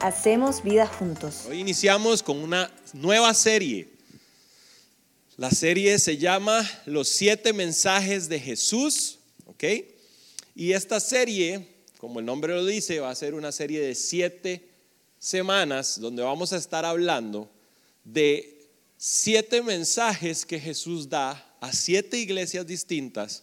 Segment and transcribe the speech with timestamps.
[0.00, 1.42] Hacemos vida juntos.
[1.46, 3.86] Hoy iniciamos con una nueva serie.
[5.36, 9.64] La serie se llama Los siete mensajes de Jesús, ¿ok?
[10.54, 11.66] Y esta serie,
[11.98, 14.70] como el nombre lo dice, va a ser una serie de siete
[15.18, 17.50] semanas donde vamos a estar hablando
[18.02, 23.42] de siete mensajes que Jesús da a siete iglesias distintas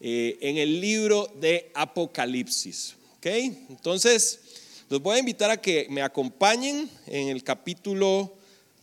[0.00, 2.94] eh, en el libro de Apocalipsis.
[3.16, 3.26] ¿Ok?
[3.26, 4.40] Entonces,
[4.88, 8.34] los voy a invitar a que me acompañen en el capítulo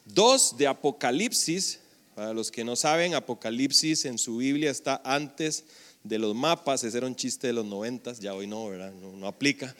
[0.05, 1.79] 2 de Apocalipsis.
[2.13, 5.63] Para los que no saben, Apocalipsis en su Biblia está antes
[6.03, 6.83] de los mapas.
[6.83, 8.93] Ese era un chiste de los noventas, ya hoy no, ¿verdad?
[8.93, 9.75] No, aplica.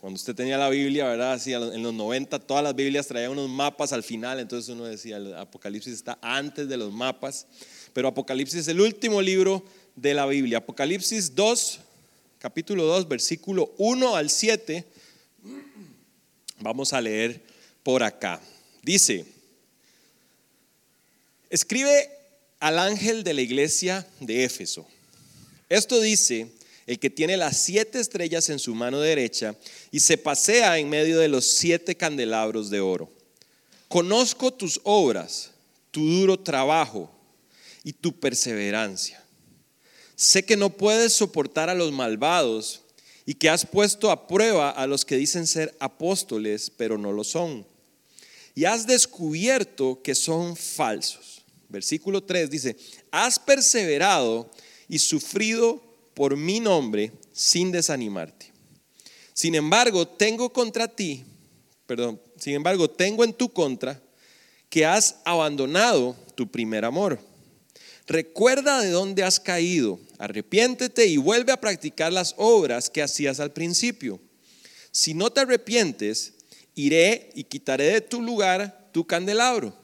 [0.00, 1.32] Cuando usted tenía la Biblia, ¿verdad?
[1.32, 5.16] Así, en los 90 todas las Biblias traían unos mapas al final, entonces uno decía,
[5.16, 7.46] el Apocalipsis está antes de los mapas,
[7.92, 9.64] pero Apocalipsis es el último libro
[9.96, 10.58] de la Biblia.
[10.58, 11.80] Apocalipsis 2,
[12.42, 14.84] capítulo 2, versículo 1 al 7.
[16.58, 17.40] Vamos a leer
[17.84, 18.40] por acá.
[18.82, 19.24] Dice,
[21.48, 22.10] escribe
[22.58, 24.84] al ángel de la iglesia de Éfeso.
[25.68, 26.48] Esto dice
[26.88, 29.54] el que tiene las siete estrellas en su mano derecha
[29.92, 33.08] y se pasea en medio de los siete candelabros de oro.
[33.86, 35.52] Conozco tus obras,
[35.92, 37.08] tu duro trabajo
[37.84, 39.21] y tu perseverancia
[40.22, 42.82] Sé que no puedes soportar a los malvados
[43.26, 47.24] y que has puesto a prueba a los que dicen ser apóstoles, pero no lo
[47.24, 47.66] son.
[48.54, 51.42] Y has descubierto que son falsos.
[51.68, 52.76] Versículo 3 dice,
[53.10, 54.48] has perseverado
[54.88, 55.82] y sufrido
[56.14, 58.52] por mi nombre sin desanimarte.
[59.34, 61.24] Sin embargo, tengo contra ti,
[61.84, 64.00] perdón, sin embargo, tengo en tu contra
[64.68, 67.31] que has abandonado tu primer amor.
[68.06, 73.52] Recuerda de dónde has caído, arrepiéntete y vuelve a practicar las obras que hacías al
[73.52, 74.20] principio.
[74.90, 76.34] Si no te arrepientes,
[76.74, 79.76] iré y quitaré de tu lugar tu candelabro.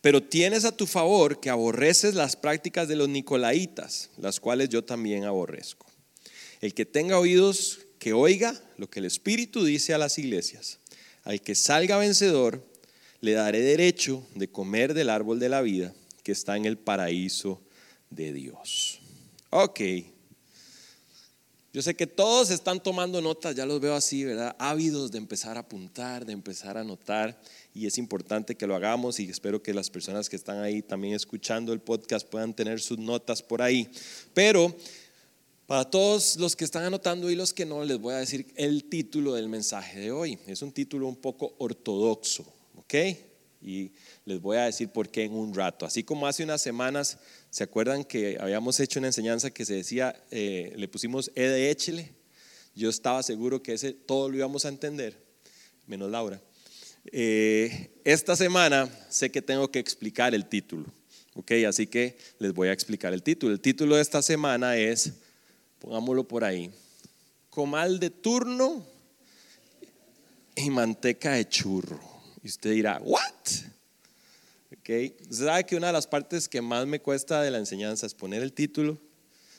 [0.00, 4.84] Pero tienes a tu favor que aborreces las prácticas de los nicolaitas, las cuales yo
[4.84, 5.86] también aborrezco.
[6.60, 10.78] El que tenga oídos, que oiga lo que el Espíritu dice a las iglesias.
[11.24, 12.64] Al que salga vencedor,
[13.20, 17.62] le daré derecho de comer del árbol de la vida que está en el paraíso
[18.10, 18.98] de Dios.
[19.50, 19.80] Ok.
[21.72, 24.54] Yo sé que todos están tomando notas, ya los veo así, ¿verdad?
[24.60, 27.40] Ávidos de empezar a apuntar, de empezar a anotar,
[27.74, 31.14] y es importante que lo hagamos y espero que las personas que están ahí también
[31.14, 33.90] escuchando el podcast puedan tener sus notas por ahí.
[34.32, 34.76] Pero
[35.66, 38.84] para todos los que están anotando y los que no, les voy a decir el
[38.84, 40.38] título del mensaje de hoy.
[40.46, 42.44] Es un título un poco ortodoxo,
[42.76, 42.94] ¿ok?
[43.62, 43.90] Y
[44.24, 45.84] les voy a decir por qué en un rato.
[45.84, 47.18] Así como hace unas semanas,
[47.50, 51.70] ¿se acuerdan que habíamos hecho una enseñanza que se decía, eh, le pusimos E de
[51.70, 52.14] échele?
[52.74, 55.22] Yo estaba seguro que ese todo lo íbamos a entender,
[55.86, 56.40] menos Laura.
[57.12, 60.86] Eh, esta semana sé que tengo que explicar el título,
[61.34, 61.52] ¿ok?
[61.68, 63.52] Así que les voy a explicar el título.
[63.52, 65.12] El título de esta semana es,
[65.78, 66.70] pongámoslo por ahí,
[67.50, 68.84] comal de turno
[70.56, 72.00] y manteca de churro.
[72.42, 73.73] Y usted dirá, ¿what?
[74.84, 75.16] Okay.
[75.30, 78.42] ¿Sabe que una de las partes que más me cuesta de la enseñanza es poner
[78.42, 78.98] el título?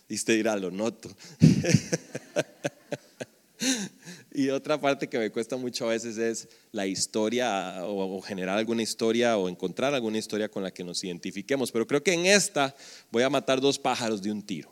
[0.07, 1.09] Y usted dirá, lo noto.
[4.35, 8.83] y otra parte que me cuesta mucho a veces es la historia o, generar alguna
[8.83, 11.71] historia o encontrar alguna historia con la que nos identifiquemos.
[11.71, 12.75] Pero creo que en esta
[13.09, 14.69] voy a matar dos pájaros de un tiro.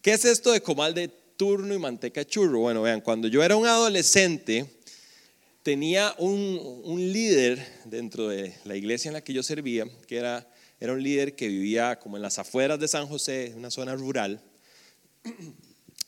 [0.00, 2.60] ¿Qué es esto de comal de turno y manteca churro?
[2.60, 4.64] Bueno, vean, cuando yo era un adolescente,
[5.62, 10.48] tenía un, líder dentro de la iglesia en la que yo servía, que era,
[10.78, 14.42] era un líder que vivía como en las afueras de San José, una zona rural.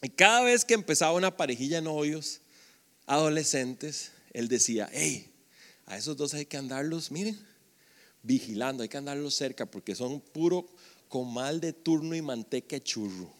[0.02, 2.40] Y cada vez que empezaba una parejilla de novios,
[3.06, 5.30] adolescentes, él decía, hey,
[5.86, 7.38] a esos dos hay que andarlos, miren,
[8.22, 10.66] vigilando, hay que andarlos cerca porque son puro
[11.08, 13.32] comal de turno y manteca churro.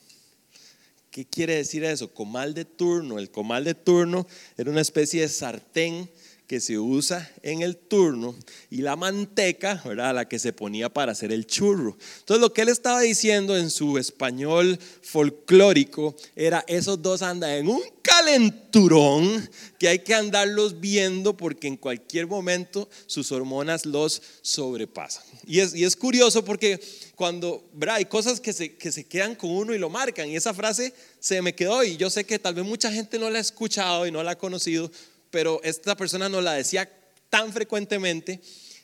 [1.12, 2.14] ¿Qué quiere decir eso?
[2.14, 3.19] Comal de turno.
[3.19, 4.26] El comal de turno
[4.56, 6.09] era una especie de sartén
[6.47, 8.35] que se usa en el turno
[8.71, 10.15] y la manteca, ¿verdad?
[10.15, 11.97] La que se ponía para hacer el churro.
[12.21, 17.69] Entonces lo que él estaba diciendo en su español folclórico era esos dos andan en
[17.69, 19.49] un calenturón
[19.79, 25.25] que hay que andarlos viendo porque en cualquier momento sus hormonas los sobrepasan.
[25.47, 26.81] Y es, y es curioso porque
[27.15, 30.29] cuando, Hay cosas que se, que se quedan con uno y lo marcan.
[30.29, 33.31] Y esa frase se me quedó y yo sé que tal vez mucha gente no
[33.31, 34.91] la ha escuchado y no la ha conocido,
[35.32, 36.88] pero esta persona nos la decía
[37.29, 38.40] tan frecuentemente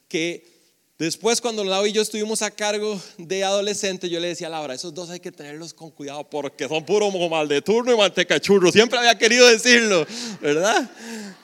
[0.09, 0.59] que
[0.99, 4.75] Después, cuando Lau y yo estuvimos a cargo de adolescentes, yo le decía a Laura,
[4.75, 8.41] esos dos hay que tenerlos con cuidado porque son puro mal de turno y manteca
[8.41, 8.73] churro.
[8.73, 10.05] Siempre había querido decirlo,
[10.41, 10.91] ¿verdad?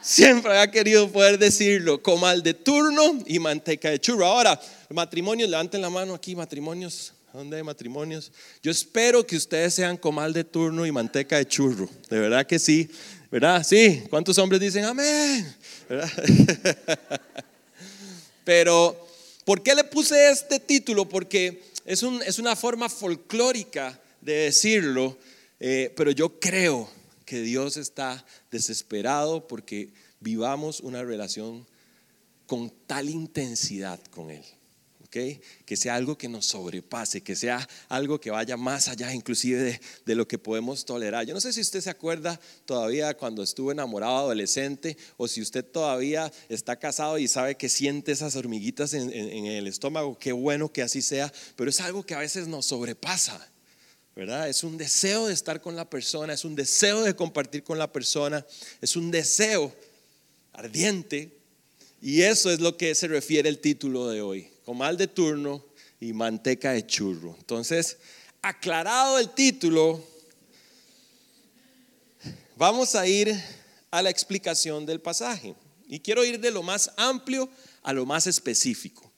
[0.03, 4.27] Siempre había querido poder decirlo, comal de turno y manteca de churro.
[4.27, 4.61] Ahora,
[4.91, 7.13] matrimonios, levanten la mano aquí, matrimonios.
[7.33, 8.33] ¿Dónde hay matrimonios?
[8.61, 11.89] Yo espero que ustedes sean comal de turno y manteca de churro.
[12.11, 12.91] De verdad que sí.
[13.35, 13.67] ¿Verdad?
[13.67, 14.05] Sí.
[14.11, 15.57] ¿Cuántos hombres dicen amén?
[18.45, 19.05] Pero
[19.45, 21.09] ¿Por qué le puse este título?
[21.09, 25.19] Porque es, una forma folclórica de decirlo,
[25.59, 26.89] eh, pero yo creo
[27.27, 29.91] que Dios está desesperado porque
[30.21, 31.67] vivamos una relación
[32.47, 34.45] con tal intensidad con Él.
[35.15, 40.15] Que sea algo que nos sobrepase, que sea algo que vaya más allá inclusive de,
[40.17, 41.25] lo que podemos tolerar.
[41.25, 45.65] Yo no sé si usted se acuerda todavía cuando estuvo enamorado adolescente o si usted
[45.65, 50.73] todavía está casado y sabe que siente esas hormiguitas en, en el estómago, qué bueno
[50.73, 53.49] que así sea, pero es algo que a veces nos sobrepasa.
[54.17, 54.49] ¿verdad?
[54.49, 57.93] Es un deseo de estar con la persona, es un deseo de compartir con la
[57.93, 58.45] persona,
[58.81, 59.73] es un deseo
[60.53, 61.37] ardiente.
[62.01, 65.65] Y eso es lo que se refiere el título de hoy comal de turno
[66.01, 67.37] y manteca de churro.
[67.39, 67.99] Entonces,
[68.43, 70.03] aclarado el título,
[72.57, 73.35] vamos a ir
[73.91, 75.55] a la explicación del pasaje.
[75.87, 77.49] Y quiero ir de lo más amplio
[77.83, 79.13] a lo más específico.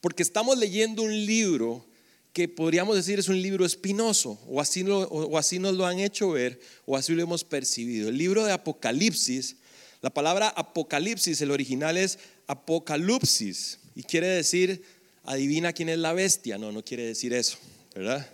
[0.00, 1.86] Porque estamos leyendo un libro
[2.32, 6.30] que podríamos decir es un libro espinoso, o así, o así nos lo han hecho
[6.30, 8.08] ver, o así lo hemos percibido.
[8.08, 9.56] El libro de Apocalipsis,
[10.00, 14.82] la palabra Apocalipsis, el original es Apocalipsis, y quiere decir,
[15.24, 16.56] adivina quién es la bestia.
[16.56, 17.58] No, no quiere decir eso,
[17.94, 18.26] ¿verdad?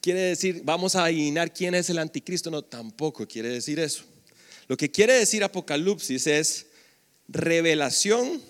[0.00, 2.48] Quiere decir, vamos a adivinar quién es el anticristo.
[2.48, 4.04] No, tampoco quiere decir eso.
[4.68, 6.66] Lo que quiere decir Apocalipsis es
[7.26, 8.40] revelación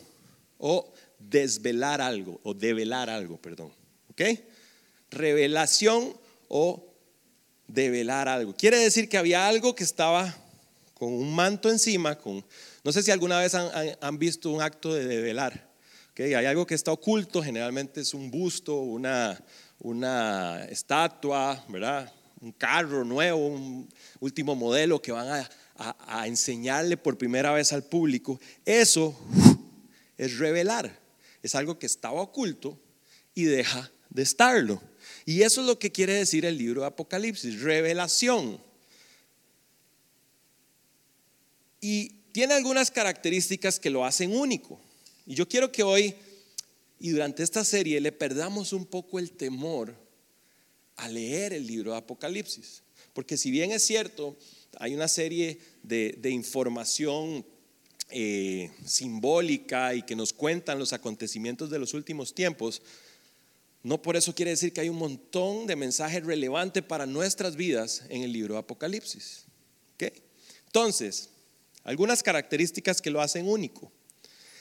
[0.59, 3.73] o desvelar algo, o develar algo, perdón.
[4.11, 4.21] ¿Ok?
[5.11, 6.15] Revelación
[6.49, 6.93] o
[7.67, 8.55] develar algo.
[8.55, 10.37] Quiere decir que había algo que estaba
[10.93, 12.19] con un manto encima,
[12.85, 15.68] no sé si alguna vez han, han visto un acto de develar.
[16.25, 19.39] Hay algo que está oculto, generalmente es un busto, una,
[20.69, 21.65] estatua,
[22.41, 23.89] un carro nuevo, un
[24.19, 28.41] último modelo que van a, a, enseñarle por primera vez al público.
[28.65, 29.17] Eso
[30.17, 30.99] es revelar,
[31.41, 32.81] es algo que estaba oculto
[33.33, 34.83] y deja de estarlo.
[35.25, 38.61] Y eso es lo que quiere decir el libro de Apocalipsis, revelación.
[41.81, 44.81] Y tiene algunas características que lo hacen único.
[45.29, 46.15] Y yo quiero que hoy
[46.99, 49.95] y durante esta serie le perdamos un poco el temor
[50.97, 52.83] a leer el libro de Apocalipsis.
[53.13, 54.39] Porque si bien es cierto,
[54.79, 57.45] hay una serie de, información
[58.09, 62.81] eh, simbólica y que nos cuentan los acontecimientos de los últimos tiempos,
[63.83, 68.03] no por eso quiere decir que hay un montón de mensajes relevantes para nuestras vidas
[68.09, 69.45] en el libro de Apocalipsis.
[70.69, 71.29] Entonces,
[71.85, 73.93] algunas características que lo hacen único.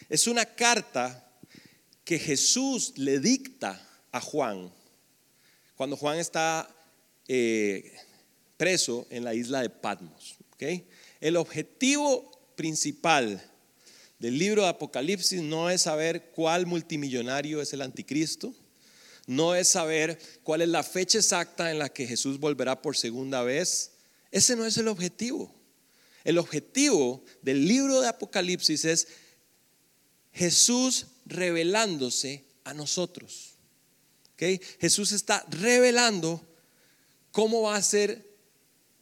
[0.09, 1.29] Es una carta
[2.05, 4.71] que Jesús le dicta a Juan
[5.75, 6.67] cuando Juan está
[7.27, 7.93] eh,
[8.55, 10.37] preso en la isla de Patmos.
[11.19, 13.43] El objetivo principal
[14.17, 18.55] del libro de Apocalipsis no es saber cuál multimillonario es el anticristo,
[19.27, 23.43] no es saber cuál es la fecha exacta en la que Jesús volverá por segunda
[23.43, 23.91] vez.
[24.31, 25.53] Ese no es el objetivo.
[26.23, 29.07] El objetivo del libro de Apocalipsis es
[30.37, 33.55] Jesús revelándose a nosotros.
[34.37, 36.47] Jesús está revelando
[37.31, 38.23] cómo va a ser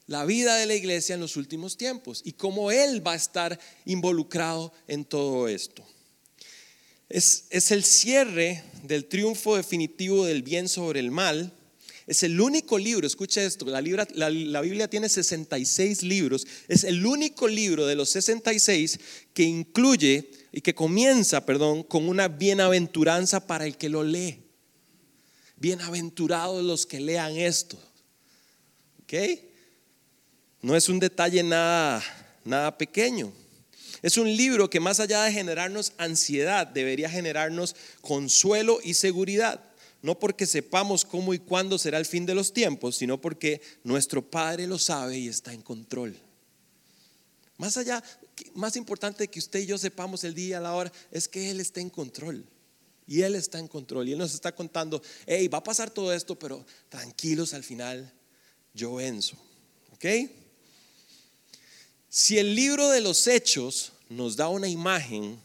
[0.08, 3.60] la vida de la iglesia en los últimos tiempos y cómo Él va a estar
[3.84, 5.86] involucrado en todo esto.
[7.10, 11.54] Es, es el cierre del triunfo definitivo del bien sobre el mal
[12.08, 17.48] es el único libro, escucha esto, la, la, Biblia tiene 66 libros, es el único
[17.48, 19.00] libro de los 66
[19.34, 24.42] que incluye y que comienza, perdón, con una bienaventuranza para el que lo lee.
[25.58, 27.78] Bienaventurados los que lean esto.
[29.04, 29.14] ¿Ok?
[30.62, 32.02] No es un detalle nada,
[32.46, 33.34] nada pequeño.
[34.02, 39.62] Es un libro que más allá de generarnos ansiedad, debería generarnos consuelo y seguridad
[40.02, 44.22] no porque sepamos cómo y cuándo será el fin de los tiempos, sino porque nuestro
[44.22, 46.16] Padre lo sabe y está en control.
[47.58, 48.04] Más allá,
[48.54, 51.82] más importante que usted y yo sepamos el día, la hora, es que Él está
[51.82, 52.46] en control.
[53.08, 54.08] Y Él está en control.
[54.08, 58.12] Y Él nos está contando, hey, va a pasar todo esto, pero tranquilos al final,
[58.74, 59.38] yo venzo.
[59.94, 60.06] ¿Ok?
[62.10, 65.40] Si el libro de los hechos nos da una imagen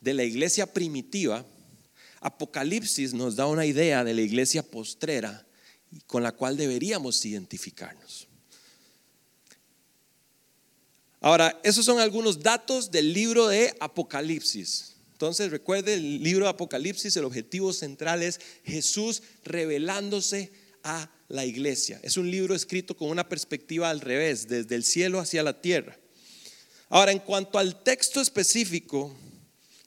[0.00, 1.44] de la iglesia primitiva,
[2.20, 5.46] Apocalipsis nos da una idea de la iglesia postrera
[6.06, 8.28] con la cual deberíamos identificarnos.
[11.24, 14.96] Ahora, esos son algunos datos del libro de Apocalipsis.
[15.12, 20.52] Entonces, recuerde el libro de Apocalipsis, el objetivo central es Jesús revelándose
[20.82, 21.98] a la iglesia.
[22.02, 25.98] Es un libro escrito con una perspectiva al revés, desde el cielo hacia la tierra.
[26.90, 29.16] Ahora, en cuanto al texto específico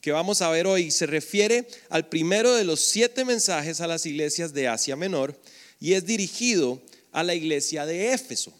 [0.01, 4.07] que vamos a ver hoy, se refiere al primero de los siete mensajes a las
[4.07, 5.39] iglesias de Asia Menor
[5.79, 8.57] y es dirigido a la iglesia de Éfeso.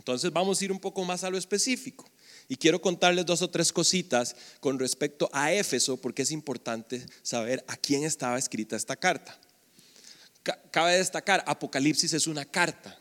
[0.00, 2.08] Entonces vamos a ir un poco más a lo específico.
[2.48, 7.62] Y quiero contarles dos o tres cositas con respecto a Éfeso, porque es importante saber
[7.68, 9.38] a quién estaba escrita esta carta.
[10.70, 12.98] Cabe destacar, Apocalipsis es una carta.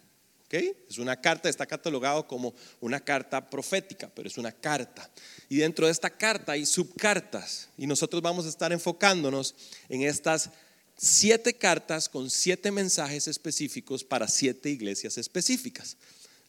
[0.51, 5.09] Es una carta, está catalogado como una carta profética, pero es una carta.
[5.47, 7.69] Y dentro de esta carta hay subcartas.
[7.77, 9.55] Y nosotros vamos a estar enfocándonos
[9.87, 10.49] en estas
[10.97, 15.95] siete cartas con siete mensajes específicos para siete iglesias específicas.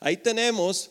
[0.03, 0.91] Ahí tenemos,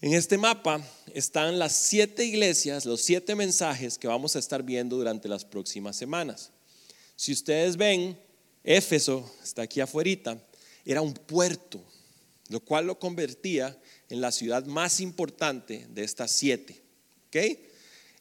[0.00, 0.80] en este mapa,
[1.12, 5.96] están las siete iglesias, los siete mensajes que vamos a estar viendo durante las próximas
[5.96, 6.52] semanas.
[7.16, 8.16] Si ustedes ven,
[8.62, 10.38] Éfeso está aquí afuera,
[10.84, 11.82] era un puerto,
[12.48, 13.76] lo cual lo convertía
[14.08, 16.80] en la ciudad más importante de estas siete.
[17.26, 17.58] ¿ok?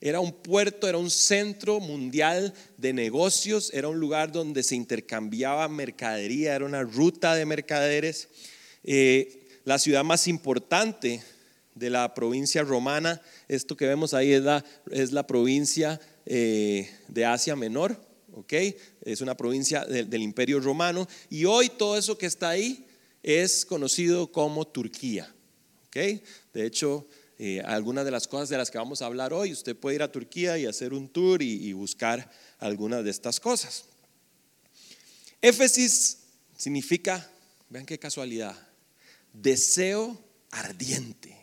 [0.01, 5.67] Era un puerto, era un centro mundial de negocios, era un lugar donde se intercambiaba
[5.67, 8.29] mercadería, era una ruta de mercaderes.
[8.83, 11.23] Eh, la ciudad más importante
[11.75, 17.25] de la provincia romana, esto que vemos ahí es la, es la provincia eh, de
[17.25, 17.99] Asia Menor,
[18.33, 18.53] ¿ok?
[19.01, 22.85] Es una provincia del imperio romano y hoy todo eso que está ahí
[23.23, 25.33] es conocido como Turquía,
[25.87, 26.21] ¿ok?
[26.53, 27.07] De hecho,
[27.39, 29.51] eh, algunas de las cosas de las que vamos a hablar hoy.
[29.51, 33.85] Usted puede ir a Turquía y hacer un tour y, buscar algunas de estas cosas.
[35.41, 36.19] Éfesis
[36.55, 37.29] significa,
[37.69, 38.55] vean qué casualidad,
[39.33, 40.17] deseo
[40.51, 41.35] ardiente,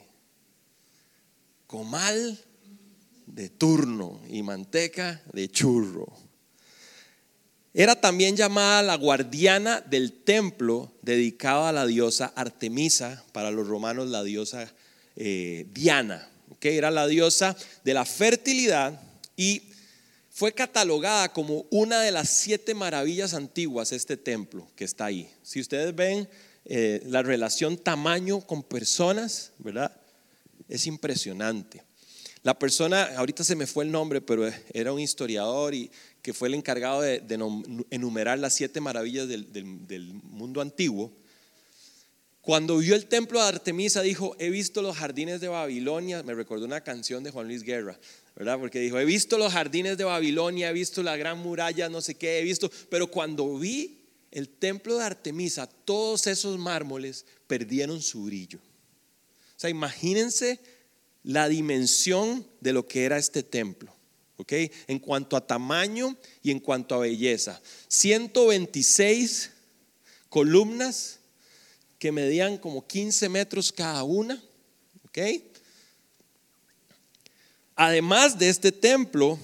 [1.66, 2.38] comal
[3.26, 6.06] de turno y manteca de churro.
[7.72, 14.08] Era también llamada la guardiana del templo dedicado a la diosa Artemisa, para los romanos
[14.08, 14.72] la diosa
[15.14, 16.28] eh, Diana,
[16.58, 19.00] que era la diosa de la fertilidad
[19.36, 19.62] y
[20.30, 25.30] fue catalogada como una de las siete maravillas antiguas este templo que está ahí.
[25.42, 26.28] Si ustedes ven
[26.64, 29.96] eh, la relación tamaño con personas, ¿verdad?
[30.68, 31.82] Es impresionante.
[32.42, 35.90] La persona, ahorita se me fue el nombre, pero era un historiador y
[36.22, 37.22] que fue el encargado de,
[37.90, 41.12] enumerar las siete maravillas del mundo antiguo.
[42.40, 46.22] Cuando vio el templo de Artemisa, dijo, he visto los jardines de Babilonia.
[46.22, 47.98] Me recordó una canción de Juan Luis Guerra,
[48.34, 48.58] ¿verdad?
[48.58, 52.14] Porque dijo, he visto los jardines de Babilonia, he visto la gran muralla, no sé
[52.14, 52.70] qué, he visto.
[52.88, 53.99] Pero cuando vi
[54.30, 58.58] el templo de Artemisa, todos esos mármoles perdieron su brillo.
[58.58, 60.60] O sea, imagínense
[61.22, 63.94] la dimensión de lo que era este templo.
[64.36, 64.52] ¿ok?
[64.86, 67.60] En cuanto a tamaño y en cuanto a belleza.
[67.88, 69.50] 126
[70.28, 71.18] columnas
[71.98, 74.42] que medían como 15 metros cada una.
[75.06, 75.18] ¿ok?
[77.74, 79.38] Además de este templo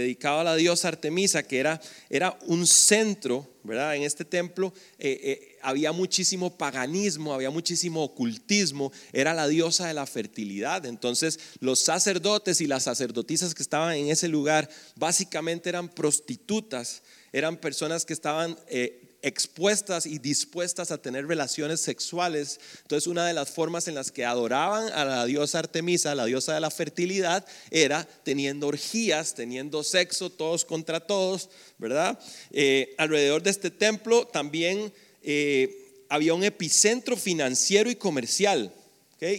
[0.00, 3.96] dedicado a la diosa Artemisa, que era, era un centro, ¿verdad?
[3.96, 9.94] En este templo eh, eh, había muchísimo paganismo, había muchísimo ocultismo, era la diosa de
[9.94, 10.86] la fertilidad.
[10.86, 17.56] Entonces los sacerdotes y las sacerdotisas que estaban en ese lugar básicamente eran prostitutas, eran
[17.56, 22.60] personas que estaban eh, expuestas y dispuestas a tener relaciones sexuales.
[22.82, 26.54] Entonces una de las formas en las que adoraban a la diosa Artemisa, la diosa
[26.54, 32.18] de la fertilidad, era teniendo orgías, teniendo sexo todos contra todos, ¿verdad?
[32.52, 34.92] Eh, alrededor de este templo también
[35.24, 38.72] eh, había un epicentro financiero y comercial.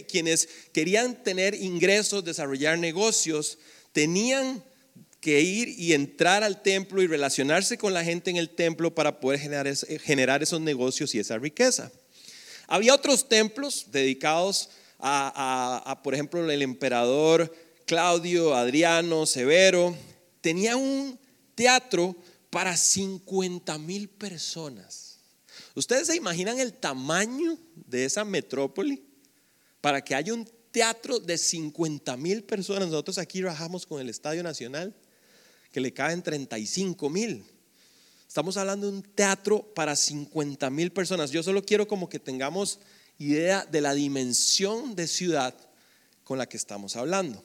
[0.08, 3.58] Quienes querían tener ingresos, desarrollar negocios,
[3.92, 4.62] tenían
[5.20, 9.20] que ir y entrar al templo y relacionarse con la gente en el templo para
[9.20, 11.90] poder generar, esos negocios y esa riqueza.
[12.66, 14.70] Había otros templos dedicados
[15.00, 17.52] a, por ejemplo, el emperador
[17.86, 19.96] Claudio, Adriano, Severo.
[20.40, 21.18] Tenía un
[21.54, 22.14] teatro
[22.50, 25.18] para 50 mil personas.
[25.74, 29.02] ¿Ustedes se imaginan el tamaño de esa metrópoli
[29.80, 32.88] para que haya un teatro de 50 mil personas?
[32.88, 34.94] Nosotros aquí trabajamos con el Estadio Nacional
[35.72, 37.44] que le caen 35 mil.
[38.26, 41.30] Estamos hablando de un teatro para 50 mil personas.
[41.30, 42.78] Yo solo quiero como que tengamos
[43.18, 45.54] idea de la dimensión de ciudad
[46.24, 47.42] con la que estamos hablando.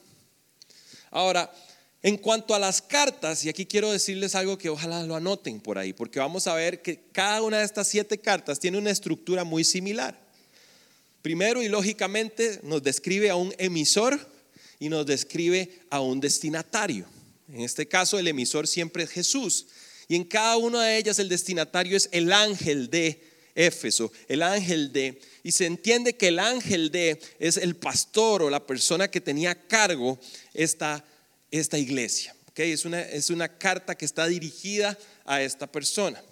[1.09, 1.51] Ahora,
[2.05, 5.77] En cuanto a las cartas, y aquí quiero decirles algo que ojalá lo anoten por
[5.77, 9.45] ahí, porque vamos a ver que cada una de estas siete cartas tiene una estructura
[9.45, 10.19] muy similar.
[11.21, 14.19] Primero y lógicamente nos describe a un emisor
[14.79, 17.05] y nos describe a un destinatario.
[17.49, 19.67] En este caso el emisor siempre es Jesús.
[20.07, 24.91] Y en cada una de ellas el destinatario es el ángel de Éfeso, el ángel
[24.91, 29.21] de, y se entiende que el ángel de es el pastor o la persona que
[29.21, 30.19] tenía cargo
[30.55, 31.05] esta,
[31.51, 32.35] esta iglesia.
[32.49, 32.71] ¿okay?
[32.71, 36.23] Es, una, es una carta que está dirigida a esta persona.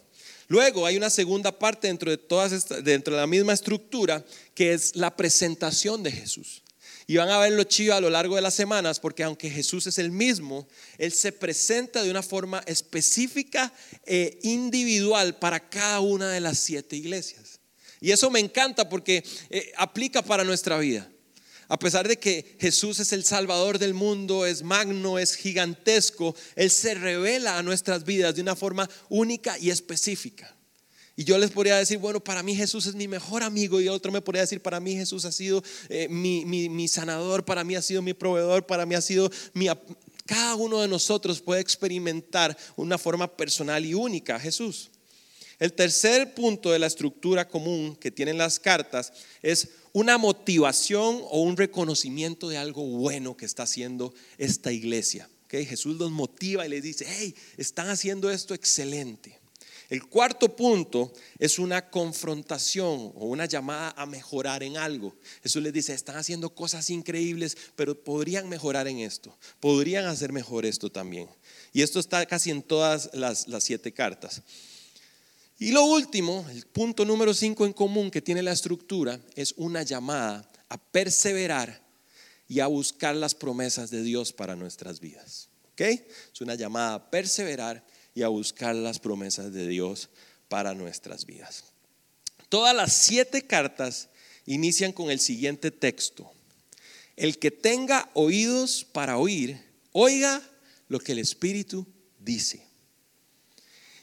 [0.47, 4.95] Luego hay una segunda parte dentro de, todas dentro de la misma estructura que es
[4.95, 6.60] la presentación de Jesús.
[7.11, 9.97] Y van a verlo chido a lo largo de las semanas porque aunque Jesús es
[9.97, 10.65] el mismo,
[10.97, 13.73] Él se presenta de una forma específica
[14.05, 17.59] e individual para cada una de las siete iglesias.
[17.99, 21.11] Y eso me encanta porque eh, aplica para nuestra vida.
[21.67, 26.71] A pesar de que Jesús es el Salvador del mundo, es magno, es gigantesco, Él
[26.71, 30.55] se revela a nuestras vidas de una forma única y específica.
[31.21, 34.11] Y yo les podría decir, bueno, para mí Jesús es mi mejor amigo y otro
[34.11, 37.81] me podría decir, para mí Jesús ha sido eh, mi, mi, sanador, para mí ha
[37.83, 39.67] sido mi proveedor, para mí ha sido mi...
[40.25, 44.89] Cada uno de nosotros puede experimentar una forma personal y única a Jesús.
[45.59, 49.13] El tercer punto de la estructura común que tienen las cartas
[49.43, 55.29] es una motivación o un reconocimiento de algo bueno que está haciendo esta iglesia.
[55.45, 55.67] ¿Okay?
[55.67, 59.40] Jesús los motiva y les dice, hey, están haciendo esto excelente.
[59.91, 65.13] El cuarto punto es una confrontación o una llamada a mejorar en algo.
[65.43, 70.65] Jesús les dice, están haciendo cosas increíbles, pero podrían mejorar en esto, podrían hacer mejor
[70.65, 71.27] esto también.
[71.73, 74.43] Y esto está casi en todas las, siete cartas.
[75.59, 79.83] Y lo último, el punto número cinco en común que tiene la estructura es una
[79.83, 81.85] llamada a perseverar
[82.47, 85.49] y a buscar las promesas de Dios para nuestras vidas.
[85.73, 85.81] ¿Ok?
[85.81, 90.09] Es una llamada a perseverar y a buscar las promesas de Dios
[90.47, 91.65] para nuestras vidas.
[92.49, 94.09] Todas las siete cartas
[94.45, 96.31] inician con el siguiente texto.
[97.15, 100.41] El que tenga oídos para oír, oiga
[100.87, 101.87] lo que el Espíritu
[102.19, 102.65] dice.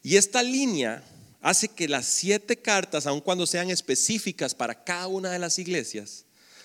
[0.02, 1.04] Y esta línea
[1.40, 6.24] hace que las siete cartas, aun cuando sean específicas para cada una de las iglesias,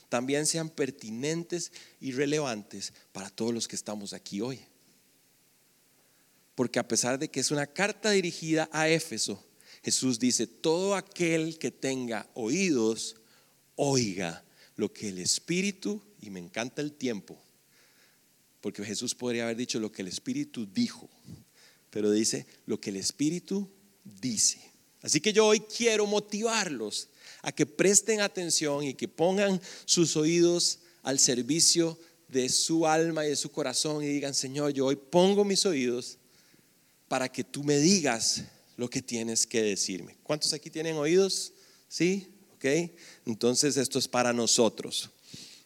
[0.10, 4.64] también sean pertinentes y relevantes para todos los que estamos aquí hoy.
[6.56, 9.44] Porque a pesar de que es una carta dirigida a Éfeso,
[9.84, 13.18] Jesús dice, todo aquel que tenga oídos,
[13.76, 14.44] oiga
[14.76, 17.38] lo que el Espíritu, y me encanta el tiempo,
[18.62, 21.10] porque Jesús podría haber dicho lo que el Espíritu dijo,
[21.90, 23.70] pero dice lo que el Espíritu
[24.04, 24.60] dice.
[25.02, 27.10] Así que yo hoy quiero motivarlos
[27.42, 33.30] a que presten atención y que pongan sus oídos al servicio de su alma y
[33.30, 36.20] de su corazón y digan, Señor, yo hoy pongo mis oídos
[37.14, 38.42] para que tú me digas
[38.76, 40.18] lo que tienes que decirme.
[40.24, 41.54] ¿Cuántos aquí tienen oídos?
[41.88, 42.28] ¿Sí?
[42.56, 42.66] ¿Ok?
[43.28, 45.12] Entonces esto es para nosotros.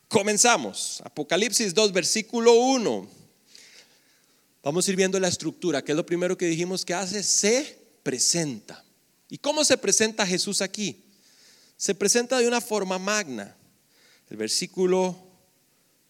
[0.09, 1.01] Comenzamos.
[1.05, 3.09] Apocalipsis 2, versículo 1.
[4.61, 7.79] Vamos a ir viendo la estructura, que es lo primero que dijimos que hace, se
[8.03, 8.83] presenta.
[9.29, 11.01] ¿Y cómo se presenta Jesús aquí?
[11.77, 13.55] Se presenta de una forma magna.
[14.29, 15.15] El versículo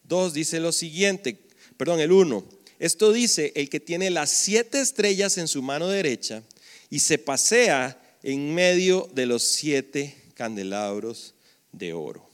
[0.05, 1.39] 2 dice lo siguiente,
[1.77, 2.56] perdón, el 1.
[2.79, 6.43] Esto dice el que tiene las siete estrellas en su mano derecha
[6.89, 11.33] y se pasea en medio de los siete candelabros
[11.71, 12.29] de oro.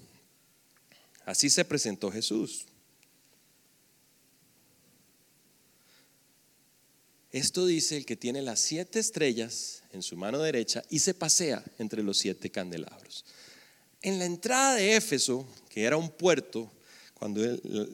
[1.26, 2.66] Así se presentó Jesús.
[7.32, 11.64] Esto dice el que tiene las siete estrellas en su mano derecha y se pasea
[11.80, 13.26] entre los siete candelabros.
[14.04, 16.72] En la entrada de Éfeso, que era un puerto,
[17.24, 17.42] cuando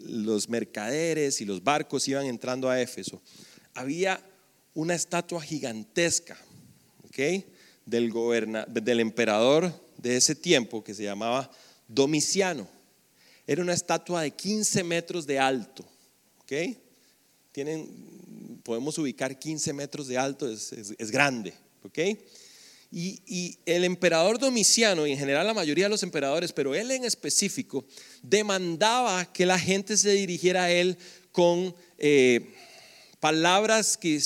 [0.07, 3.21] los mercaderes y los barcos iban entrando a Éfeso,
[3.75, 4.19] había
[4.73, 6.35] una estatua gigantesca
[7.85, 8.11] del,
[8.71, 11.51] del emperador de ese tiempo que se llamaba
[11.87, 12.67] Domiciano.
[13.45, 15.85] Era una estatua de 15 metros de alto.
[17.51, 21.53] Tienen, podemos ubicar 15 metros de alto, es, es grande.
[21.83, 22.17] ¿okay?
[22.91, 27.05] Y, el emperador Domiciano, y en general la mayoría de los emperadores, pero él en
[27.05, 27.85] específico,
[28.23, 30.97] demandaba que la gente se dirigiera a él
[31.31, 32.53] con eh,
[33.19, 34.19] palabras que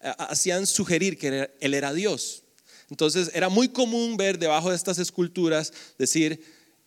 [0.00, 2.44] hacían sugerir que él era Dios.
[2.90, 6.42] Entonces era muy común ver debajo de estas esculturas decir,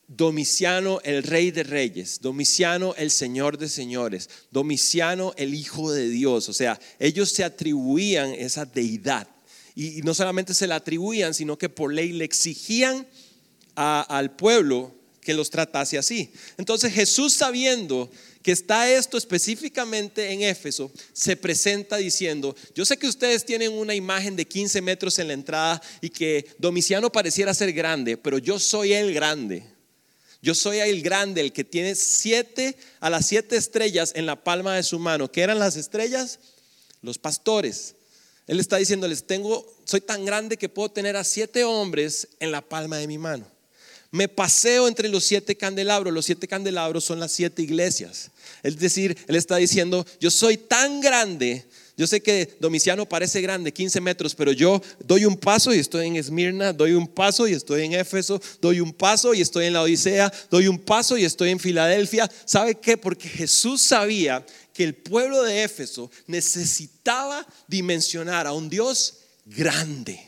[0.07, 6.49] Domiciano el rey de reyes, Domiciano el señor de señores, Domiciano el hijo de Dios.
[6.49, 9.29] O sea, ellos se atribuían esa deidad.
[9.75, 13.07] Y, no solamente se la atribuían, sino que por ley le exigían
[13.75, 16.31] al pueblo que los tratase así.
[16.57, 18.09] Entonces Jesús sabiendo
[18.41, 23.93] que está esto específicamente en Éfeso, se presenta diciendo, yo sé que ustedes tienen una
[23.93, 28.59] imagen de 15 metros en la entrada y que Domiciano pareciera ser grande, pero yo
[28.59, 29.63] soy el grande.
[30.41, 34.75] Yo soy el grande, el que tiene siete a las siete estrellas en la palma
[34.75, 35.31] de su mano.
[35.31, 36.39] ¿Qué eran las estrellas?
[37.03, 37.95] Los pastores.
[38.51, 42.59] Él está diciéndoles, tengo, soy tan grande que puedo tener a siete hombres en la
[42.59, 43.45] palma de mi mano
[44.11, 46.13] me paseo entre los siete candelabros.
[46.13, 48.29] Los siete candelabros son las siete iglesias.
[48.61, 51.65] Es decir, él está diciendo, yo soy tan grande.
[51.97, 56.07] Yo sé que Domiciano parece grande, 15 metros, pero yo doy un paso y estoy
[56.07, 59.73] en Esmirna, doy un paso y estoy en Éfeso, doy un paso y estoy en
[59.73, 62.29] la Odisea, doy un paso y estoy en Filadelfia.
[62.45, 62.97] ¿Sabe qué?
[62.97, 64.43] Porque Jesús sabía
[64.81, 70.27] que el pueblo de Éfeso necesitaba dimensionar a un Dios grande.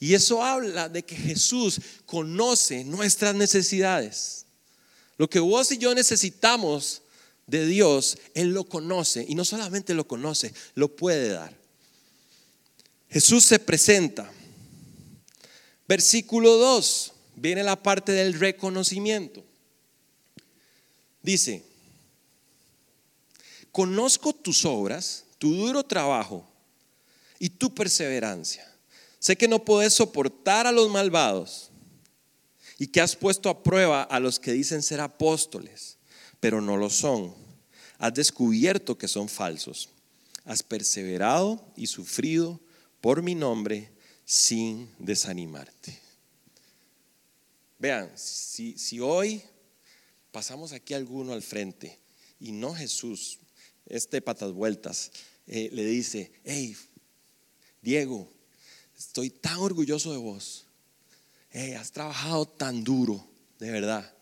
[0.00, 4.46] Y eso habla de que Jesús conoce nuestras necesidades.
[5.18, 7.02] Lo que vos y yo necesitamos
[7.46, 9.24] de Dios, Él lo conoce.
[9.28, 11.56] Y no solamente lo conoce, lo puede dar.
[13.08, 14.28] Jesús se presenta.
[15.86, 19.44] Versículo 2, viene la parte del reconocimiento.
[21.22, 21.70] Dice,
[23.72, 26.46] conozco tus obras, tu duro trabajo
[27.38, 28.72] y tu perseverancia
[29.22, 31.70] Sé que no puedes soportar a los malvados
[32.76, 35.96] y que has puesto a prueba a los que dicen ser apóstoles,
[36.40, 37.32] pero no lo son.
[37.98, 39.90] Has descubierto que son falsos.
[40.44, 42.58] Has perseverado y sufrido
[43.00, 43.92] por mi nombre
[44.24, 45.96] sin desanimarte.
[47.78, 49.40] Vean, si, hoy
[50.32, 52.00] pasamos aquí alguno al frente
[52.40, 53.38] y no Jesús,
[53.86, 55.10] este patas vueltas,
[55.46, 56.76] eh, le dice, hey,
[57.80, 58.28] Diego,
[58.96, 60.66] estoy tan orgulloso de vos.
[61.78, 63.26] has trabajado tan duro,
[63.58, 64.12] de verdad.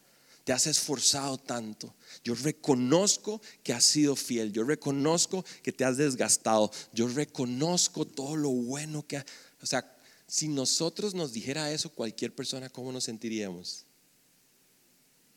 [0.44, 1.94] Te has esforzado tanto.
[2.24, 4.52] Yo reconozco que has sido fiel.
[4.52, 6.70] Yo reconozco que te has desgastado.
[6.92, 9.18] Yo reconozco todo lo bueno que...
[9.18, 9.26] Ha...
[9.62, 9.96] O sea,
[10.26, 13.84] si nosotros nos dijera eso cualquier persona, ¿cómo nos sentiríamos?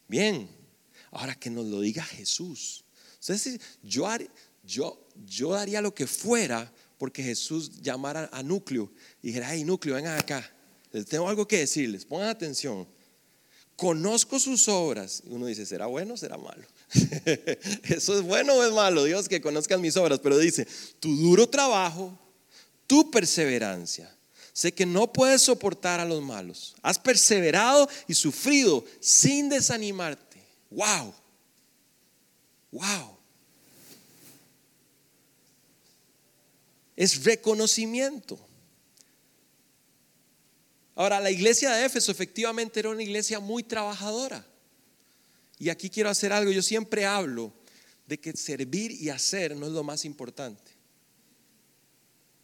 [0.07, 0.49] Bien.
[1.12, 2.82] Ahora que nos lo diga Jesús.
[3.23, 4.05] Entonces, yo,
[4.65, 9.95] yo, yo daría lo que fuera porque Jesús llamara a núcleo y dijera, hey núcleo,
[9.95, 10.49] vengan acá,
[10.91, 12.86] les tengo algo que decirles, pongan atención.
[13.77, 15.23] Conozco sus obras.
[15.25, 16.65] Uno dice, ¿será bueno o será malo?
[17.83, 19.05] ¿Eso es bueno o es malo?
[19.05, 20.67] Dios que conozcan mis obras, pero dice,
[20.99, 22.17] tu duro trabajo,
[22.88, 24.13] tu perseverancia.
[24.51, 26.75] Sé que no puedes soportar a los malos.
[26.81, 30.45] Has perseverado y sufrido sin desanimarte.
[30.69, 31.13] ¡Wow!
[32.71, 33.12] ¡Wow!
[36.95, 38.39] Es reconocimiento.
[40.95, 44.45] Ahora, la iglesia de Éfeso efectivamente era una iglesia muy trabajadora.
[45.58, 46.51] Y aquí quiero hacer algo.
[46.51, 47.53] Yo siempre hablo
[48.06, 50.71] de que servir y hacer no es lo más importante.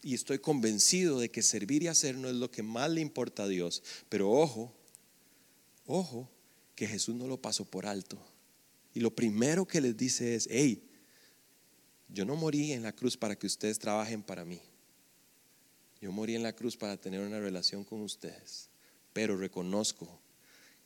[0.01, 3.43] Y estoy convencido de que servir y hacer no es lo que más le importa
[3.43, 3.83] a Dios.
[4.07, 4.73] Pero ojo,
[5.85, 6.29] ojo,
[6.75, 8.17] que Jesús no lo pasó por alto.
[8.93, 10.88] Y lo primero que les dice es, hey,
[12.09, 14.61] yo no morí en la cruz para que ustedes trabajen para mí.
[16.01, 18.69] Yo morí en la cruz para tener una relación con ustedes.
[19.13, 20.07] Pero reconozco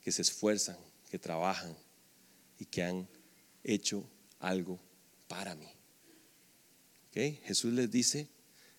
[0.02, 0.78] que se esfuerzan,
[1.10, 1.76] que trabajan
[2.60, 3.08] y que han
[3.64, 4.04] hecho
[4.40, 4.80] algo
[5.28, 5.70] para mí.
[7.14, 8.28] Jesús les dice,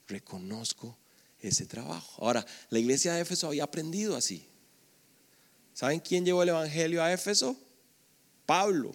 [0.08, 0.98] reconozco
[1.38, 2.24] ese trabajo.
[2.24, 4.46] Ahora, la iglesia de Éfeso había aprendido así.
[5.72, 7.56] ¿Saben quién llevó el Evangelio a Éfeso?
[8.44, 8.92] Pablo.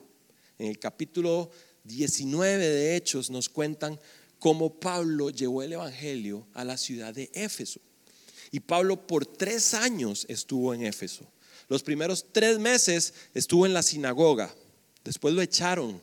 [0.58, 1.52] En el capítulo
[1.90, 4.00] 19 de Hechos nos cuentan
[4.38, 7.82] cómo Pablo llevó el Evangelio a la ciudad de Éfeso.
[8.52, 11.26] Y Pablo por tres años estuvo en Éfeso.
[11.68, 14.54] Los primeros tres meses estuvo en la sinagoga.
[15.04, 16.00] Después lo echaron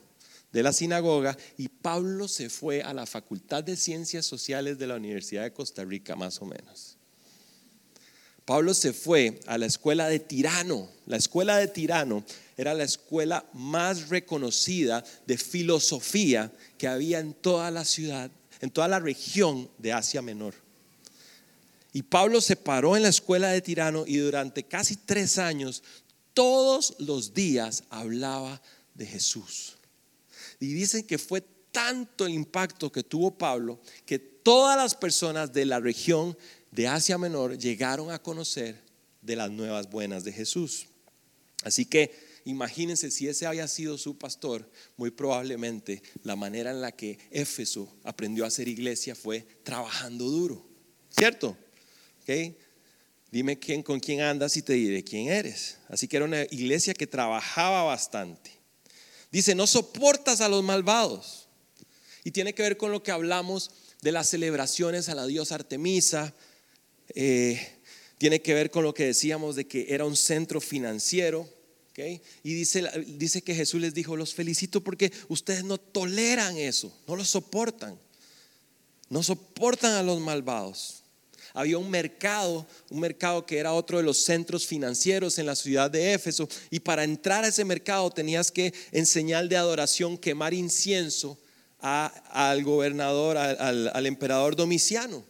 [0.53, 4.97] de la sinagoga y Pablo se fue a la Facultad de Ciencias Sociales de la
[4.97, 6.97] Universidad de Costa Rica, más o menos.
[8.45, 10.89] Pablo se fue a la escuela de Tirano.
[11.07, 12.25] La escuela de Tirano
[12.57, 18.89] era la escuela más reconocida de filosofía que había en toda la ciudad, en toda
[18.89, 20.55] la región de Asia Menor.
[21.93, 25.83] Y Pablo se paró en la escuela de Tirano y durante casi tres años,
[26.35, 28.61] todos los días hablaba
[28.95, 29.77] de Jesús.
[30.61, 31.43] Y dicen que fue
[31.73, 36.37] tanto el impacto que tuvo Pablo que todas las personas de la región
[36.71, 38.81] de Asia Menor llegaron a conocer
[39.21, 40.87] de las nuevas buenas de Jesús.
[41.65, 46.93] Así que Imagínense si ese había sido su pastor, muy probablemente la manera en la
[46.93, 50.65] que Éfeso aprendió a hacer iglesia fue trabajando duro.
[51.11, 51.57] ¿Cierto?
[53.33, 55.79] Dime quién, con quién andas y te diré quién eres.
[55.89, 58.53] Así que era una iglesia que trabajaba bastante.
[59.33, 61.49] Dice, no soportas a los malvados.
[62.23, 66.33] Y tiene que ver con lo que hablamos de las celebraciones a la diosa Artemisa.
[67.09, 67.61] Eh,
[68.19, 71.56] tiene que ver con lo que decíamos de que era un centro financiero.
[71.99, 77.17] Y dice, dice que Jesús les dijo, los felicito porque ustedes no toleran eso, no
[77.17, 77.99] lo soportan.
[79.09, 81.03] No soportan a los malvados.
[81.55, 85.91] Había un mercado, un mercado que era otro de los centros financieros en la ciudad
[85.91, 86.49] de Éfeso.
[86.71, 91.39] Y para entrar a ese mercado tenías que, en señal de adoración, quemar incienso
[91.79, 95.25] al gobernador, al, al emperador Domiciano.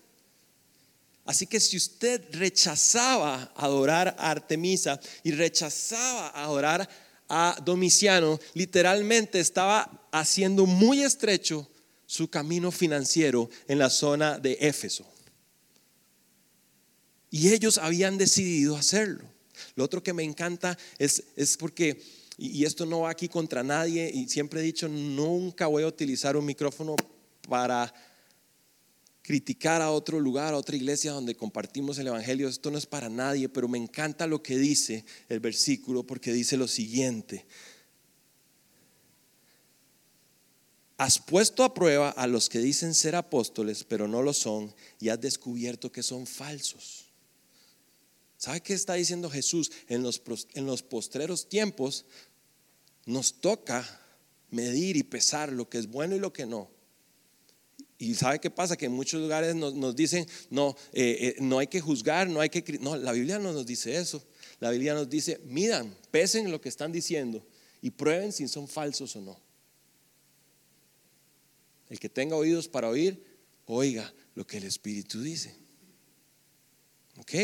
[1.26, 6.88] Así que si usted rechazaba adorar a Artemisa y rechazaba adorar
[7.28, 11.68] a Domiciano, literalmente estaba haciendo muy estrecho
[12.06, 15.04] su camino financiero en la zona de Éfeso.
[17.28, 19.24] Y ellos habían decidido hacerlo.
[19.74, 22.00] Lo otro que me encanta es, es porque,
[22.38, 26.36] y esto no va aquí contra nadie, y siempre he dicho, nunca voy a utilizar
[26.36, 26.94] un micrófono
[27.48, 27.92] para
[29.26, 32.48] criticar a otro lugar, a otra iglesia donde compartimos el Evangelio.
[32.48, 36.56] Esto no es para nadie, pero me encanta lo que dice el versículo porque dice
[36.56, 37.44] lo siguiente.
[40.96, 45.08] Has puesto a prueba a los que dicen ser apóstoles, pero no lo son, y
[45.08, 47.06] has descubierto que son falsos.
[48.36, 49.72] ¿Sabe qué está diciendo Jesús?
[49.88, 50.22] En los,
[50.54, 52.04] en los postreros tiempos
[53.06, 54.00] nos toca
[54.50, 56.75] medir y pesar lo que es bueno y lo que no.
[57.98, 58.76] Y sabe qué pasa?
[58.76, 62.50] Que en muchos lugares nos, dicen, no, eh, eh, no hay que juzgar, no hay
[62.50, 62.78] que...
[62.78, 64.22] No, la Biblia no nos dice eso.
[64.60, 67.46] La Biblia nos dice, midan, pesen lo que están diciendo
[67.80, 69.40] y prueben si son falsos o no.
[71.88, 73.24] El que tenga oídos para oír,
[73.66, 75.54] oiga lo que el Espíritu dice.
[77.18, 77.34] ¿Ok?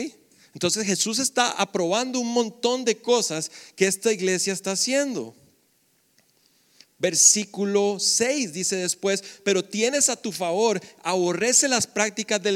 [0.55, 5.35] Entonces Jesús está aprobando un montón de cosas que esta iglesia está haciendo.
[7.03, 12.53] Versículo 6 dice después, pero tienes a tu favor, aborrece las prácticas de,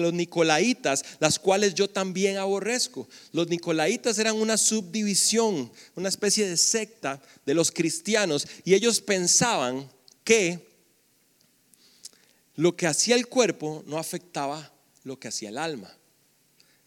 [0.00, 3.08] los nicolaitas, las cuales yo también aborrezco.
[3.30, 9.88] Los nicolaitas eran una subdivisión, una especie de secta de los cristianos, y ellos pensaban
[10.24, 10.66] que
[12.56, 14.72] lo que hacía el cuerpo no afectaba
[15.04, 15.96] lo que hacía el alma.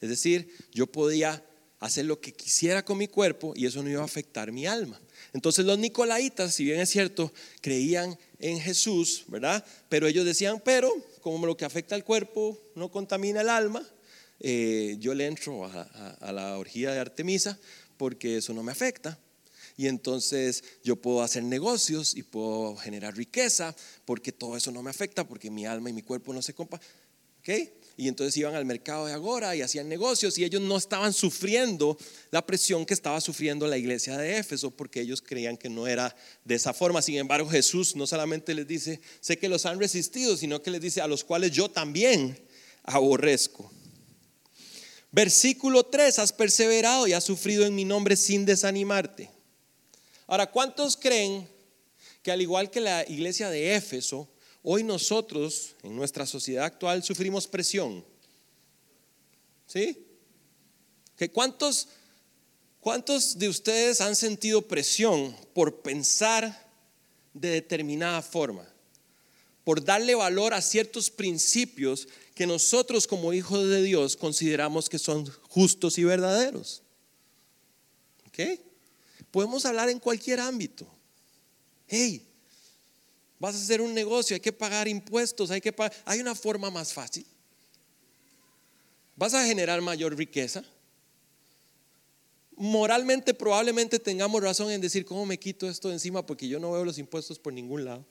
[0.01, 1.41] Es decir, yo podía
[1.79, 4.99] hacer lo que quisiera con mi cuerpo y eso no iba a afectar mi alma.
[5.37, 9.63] Entonces los nicolaitas, si bien es cierto, creían en Jesús, ¿verdad?
[9.87, 13.87] Pero ellos decían, pero como lo que afecta al cuerpo no contamina el alma,
[14.39, 17.59] eh, yo le entro a, la orgía de Artemisa
[17.97, 19.19] porque eso no me afecta.
[19.77, 24.89] Y entonces yo puedo hacer negocios y puedo generar riqueza porque todo eso no me
[24.89, 26.81] afecta porque mi alma y mi cuerpo no se compa.
[27.41, 27.49] ¿Ok?
[27.99, 31.97] Y entonces iban al mercado de Agora y hacían negocios y ellos no estaban sufriendo
[32.29, 36.15] la presión que estaba sufriendo la iglesia de Éfeso porque ellos creían que no era
[36.45, 37.01] de esa forma.
[37.01, 40.79] Sin embargo, Jesús no solamente les dice, sé que los han resistido, sino que les
[40.79, 42.39] dice, a los cuales yo también
[42.83, 43.71] aborrezco.
[45.11, 49.31] Versículo 3, has perseverado y has sufrido en mi nombre sin desanimarte.
[50.27, 51.49] Ahora, ¿cuántos creen
[52.21, 54.29] que al igual que la iglesia de Éfeso,
[54.69, 58.03] Hoy nosotros, en nuestra sociedad actual, sufrimos presión.
[59.65, 60.05] ¿Sí?
[61.31, 61.87] ¿Cuántos,
[62.81, 66.69] ¿Cuántos de ustedes han sentido presión por pensar
[67.33, 68.67] de determinada forma?
[69.63, 75.27] Por darle valor a ciertos principios que nosotros como hijos de Dios consideramos que son
[75.43, 76.83] justos y verdaderos.
[78.27, 78.59] ¿Ok?
[79.31, 80.85] Podemos hablar en cualquier ámbito.
[81.87, 82.26] Hey,
[83.39, 85.73] Vas a hacer un negocio, hay que pagar impuestos, hay que
[86.05, 87.25] Hay una forma más fácil.
[89.15, 90.63] Vas a generar mayor riqueza.
[92.55, 96.25] Moralmente probablemente tengamos razón en decir, ¿cómo me quito esto de encima?
[96.25, 98.05] Porque yo no veo los impuestos por ningún lado.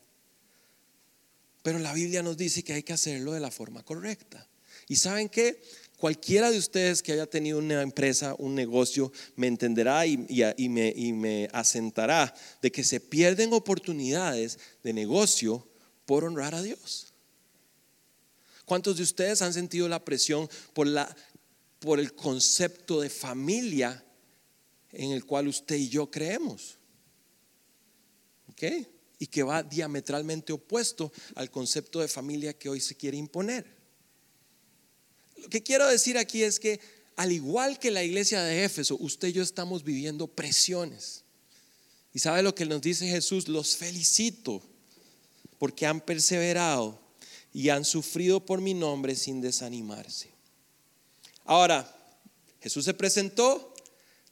[1.63, 4.47] Pero la Biblia nos dice que hay que hacerlo de la forma correcta.
[4.87, 5.61] ¿Y saben qué?
[5.97, 12.35] Cualquiera de ustedes que haya tenido una empresa, un negocio, me entenderá y, me, asentará
[12.61, 15.67] de que se pierden oportunidades de negocio
[16.05, 17.15] por honrar a Dios.
[18.67, 20.87] ¿Cuántos de ustedes han sentido la presión por,
[21.79, 24.05] por el concepto de familia
[24.93, 26.79] en el cual usted y yo creemos?
[28.51, 28.65] ¿Ok?
[29.19, 33.76] Y que va diametralmente opuesto al concepto de familia que hoy se quiere imponer.
[35.47, 36.81] Lo que quiero decir aquí es que
[37.15, 41.23] al igual que la iglesia de Éfeso, usted y yo estamos viviendo presiones.
[42.13, 44.61] Y sabe lo que nos dice Jesús, los felicito
[45.61, 46.99] porque han perseverado
[47.55, 50.31] y han sufrido por mi nombre sin desanimarse.
[51.45, 51.97] Ahora,
[52.61, 53.73] Jesús se presentó,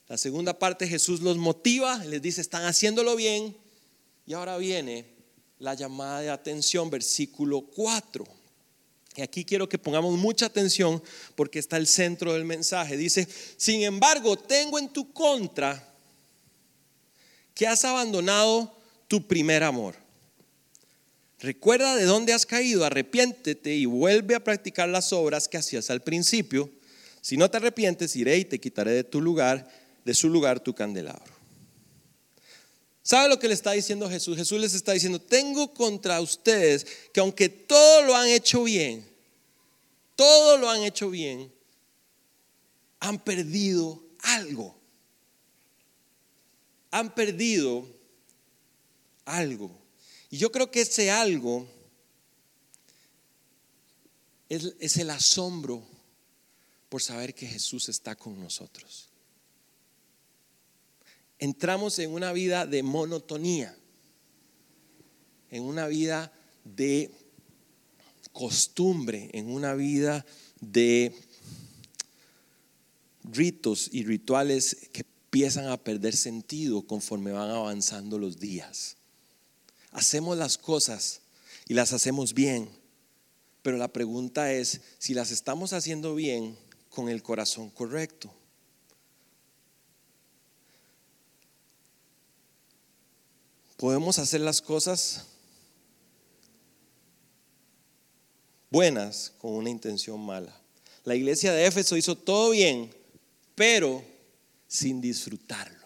[0.09, 3.55] la segunda parte Jesús los motiva, les dice, están haciéndolo bien,
[4.25, 5.05] Y ahora viene
[5.59, 8.34] la llamada de atención, versículo 4.
[9.15, 11.01] Y aquí quiero que pongamos mucha atención
[11.35, 12.97] porque está el centro del mensaje.
[12.97, 15.95] Dice, sin embargo, tengo en tu contra
[17.53, 19.95] que has abandonado tu primer amor.
[21.39, 26.01] Recuerda de dónde has caído, arrepiéntete y vuelve a practicar las obras que hacías al
[26.01, 26.69] principio.
[27.21, 29.69] Si no te arrepientes, iré y te quitaré de tu lugar,
[30.03, 31.34] de su lugar tu candelabro.
[33.05, 34.35] ¿Sabe lo que le está diciendo Jesús?
[34.35, 39.07] Jesús les está diciendo, tengo contra ustedes que aunque todo lo han hecho bien,
[40.15, 41.53] todo lo han hecho bien,
[42.99, 44.75] han perdido algo.
[46.89, 47.87] Han perdido
[49.25, 49.69] algo.
[50.31, 51.67] Y yo creo que ese algo
[54.49, 55.83] es, es el asombro
[56.89, 59.09] por saber que Jesús está con nosotros
[61.39, 63.75] entramos en una vida de monotonía,
[65.51, 66.31] en una vida
[66.63, 67.11] de
[68.31, 70.25] costumbre, en una vida
[70.59, 71.13] de
[73.23, 78.97] ritos y rituales que empiezan a perder sentido conforme van avanzando los días.
[79.91, 81.21] Hacemos las cosas
[81.67, 82.69] y las hacemos bien,
[83.61, 86.57] pero la pregunta es si las estamos haciendo bien
[86.89, 88.33] con el corazón correcto.
[93.77, 95.25] Podemos hacer las cosas
[98.69, 100.61] buenas con una intención mala.
[101.03, 102.93] La iglesia de Éfeso hizo todo bien,
[103.53, 104.03] pero
[104.67, 105.85] sin disfrutarlo.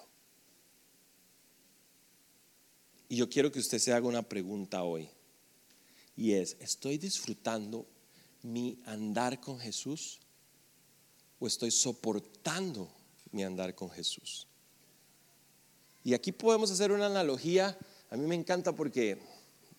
[3.09, 5.09] Y yo quiero que usted se haga una pregunta hoy.
[6.15, 7.87] Y es, ¿estoy disfrutando
[8.43, 10.19] mi andar con Jesús?
[11.39, 12.91] ¿O estoy soportando
[13.31, 14.48] mi andar con Jesús?
[16.09, 17.77] Y aquí podemos hacer una analogía,
[18.09, 19.19] a mí me encanta porque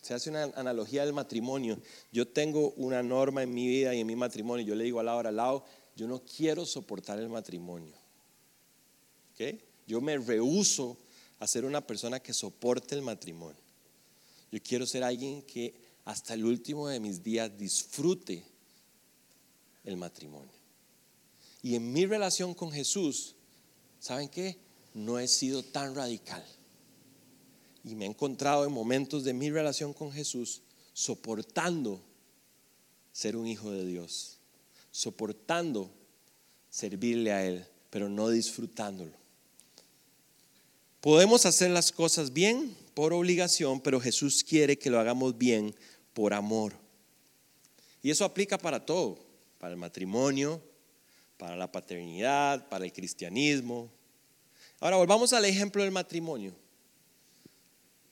[0.00, 1.76] se hace una analogía del matrimonio.
[2.12, 5.02] Yo tengo una norma en mi vida y en mi matrimonio, yo le digo a
[5.02, 5.64] Laura, Lau,
[5.96, 7.96] yo no quiero soportar el matrimonio.
[9.88, 10.96] Yo me rehuso
[11.40, 13.60] a ser una persona que soporte el matrimonio.
[14.52, 18.44] Yo quiero ser alguien que hasta el último de mis días disfrute
[19.82, 20.54] el matrimonio.
[21.60, 23.34] Y en mi relación con Jesús,
[23.98, 24.69] ¿saben qué?
[24.94, 26.44] No he sido tan radical.
[27.84, 32.02] Y me he encontrado en momentos de mi relación con Jesús soportando
[33.12, 34.38] ser un hijo de Dios,
[34.90, 35.90] soportando
[36.68, 39.12] servirle a Él, pero no disfrutándolo.
[41.00, 45.74] Podemos hacer las cosas bien por obligación, pero Jesús quiere que lo hagamos bien
[46.12, 46.74] por amor.
[48.02, 49.18] Y eso aplica para todo,
[49.58, 50.60] para el matrimonio,
[51.38, 53.90] para la paternidad, para el cristianismo,
[54.80, 56.54] Ahora volvamos al ejemplo del matrimonio.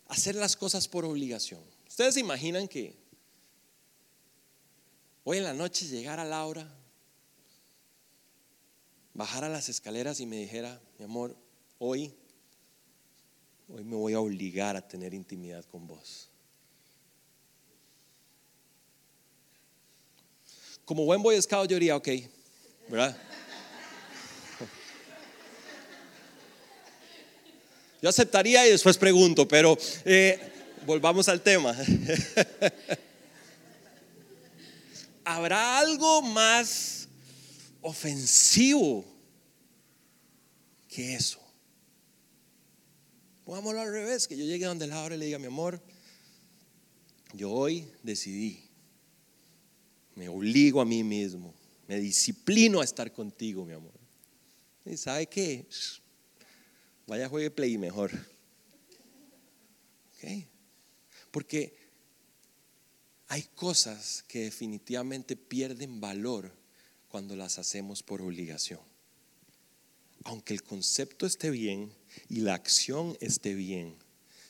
[0.08, 1.62] Hacer las cosas por obligación.
[1.88, 2.94] Ustedes se imaginan que
[5.24, 6.70] hoy en la noche llegara Laura,
[9.14, 11.34] bajara las escaleras y me dijera, mi amor,
[11.78, 12.14] hoy,
[13.68, 16.28] hoy me voy a obligar a tener intimidad con vos.
[20.84, 22.08] Como buen boy scout yo diría, ok,
[22.88, 23.16] ¿verdad?
[28.00, 30.38] Yo aceptaría y después pregunto, pero eh,
[30.86, 31.76] volvamos al tema.
[35.24, 37.08] ¿Habrá algo más
[37.82, 39.04] ofensivo
[40.88, 41.40] que eso?
[43.44, 45.82] Pongámoslo al revés, que yo llegue donde Laura y le diga, mi amor,
[47.32, 48.62] yo hoy decidí,
[50.14, 51.52] me obligo a mí mismo,
[51.88, 53.92] me disciplino a estar contigo, mi amor.
[54.84, 55.66] ¿Y sabe qué?
[57.08, 58.10] Vaya juegue play mejor.
[61.30, 61.74] Porque
[63.28, 66.52] hay cosas que definitivamente pierden valor
[67.08, 68.80] cuando las hacemos por obligación.
[70.24, 71.94] Aunque el concepto esté bien
[72.28, 73.96] y la acción esté bien,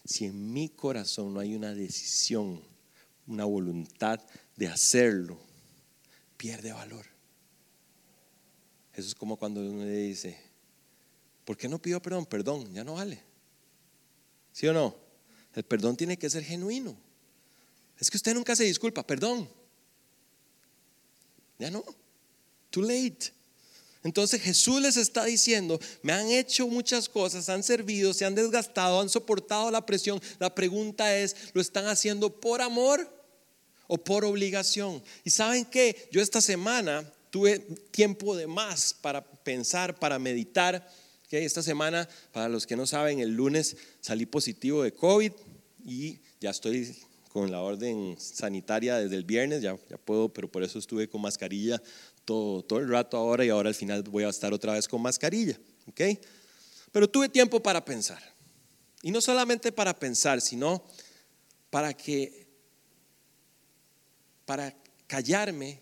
[0.04, 2.60] si en mi corazón no hay una decisión,
[3.28, 4.20] una voluntad
[4.56, 5.38] de hacerlo,
[6.36, 7.06] pierde valor.
[8.94, 10.47] Eso es como cuando uno le dice,
[11.48, 12.26] ¿Por qué no pido perdón?
[12.26, 13.22] Perdón, ya no vale.
[14.52, 14.94] ¿Sí o no?
[15.54, 16.94] El perdón tiene que ser genuino.
[17.98, 19.48] Es que usted nunca se disculpa, perdón.
[21.58, 21.82] Ya no.
[22.68, 23.32] Too late.
[24.04, 29.00] Entonces Jesús les está diciendo, me han hecho muchas cosas, han servido, se han desgastado,
[29.00, 30.20] han soportado la presión.
[30.38, 33.10] La pregunta es, ¿lo están haciendo por amor
[33.86, 35.02] o por obligación?
[35.24, 40.86] Y saben qué, yo esta semana tuve tiempo de más para pensar, para meditar
[41.30, 45.32] esta semana, para los que no saben, el lunes salí positivo de COVID
[45.84, 46.96] y ya estoy
[47.28, 51.20] con la orden sanitaria desde el viernes, ya, ya puedo, pero por eso estuve con
[51.20, 51.80] mascarilla
[52.24, 55.02] todo, todo el rato ahora y ahora al final voy a estar otra vez con
[55.02, 55.58] mascarilla.
[55.88, 56.00] ¿ok?
[56.92, 58.22] Pero tuve tiempo para pensar.
[59.02, 60.82] Y no solamente para pensar, sino
[61.70, 62.46] para que,
[64.44, 64.74] para
[65.06, 65.80] callarme,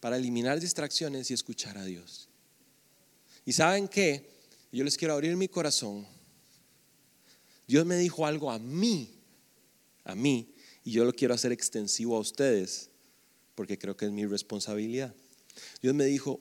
[0.00, 2.28] para eliminar distracciones y escuchar a Dios.
[3.44, 4.37] Y saben qué,
[4.72, 6.06] yo les quiero abrir mi corazón.
[7.66, 9.14] Dios me dijo algo a mí,
[10.04, 10.54] a mí,
[10.84, 12.90] y yo lo quiero hacer extensivo a ustedes,
[13.54, 15.14] porque creo que es mi responsabilidad.
[15.82, 16.40] Dios me dijo,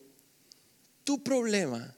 [1.04, 1.98] tu problema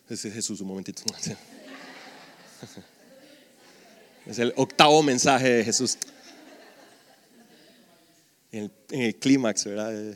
[0.10, 1.02] Ese es Jesús, un momentito.
[4.26, 5.96] Es el octavo mensaje de Jesús.
[8.52, 10.14] En el, clímax, ¿verdad?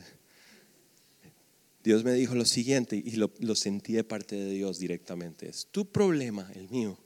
[1.85, 5.49] Dios me dijo lo siguiente y lo, lo sentí de parte de Dios directamente.
[5.49, 6.99] Es tu problema, el mío,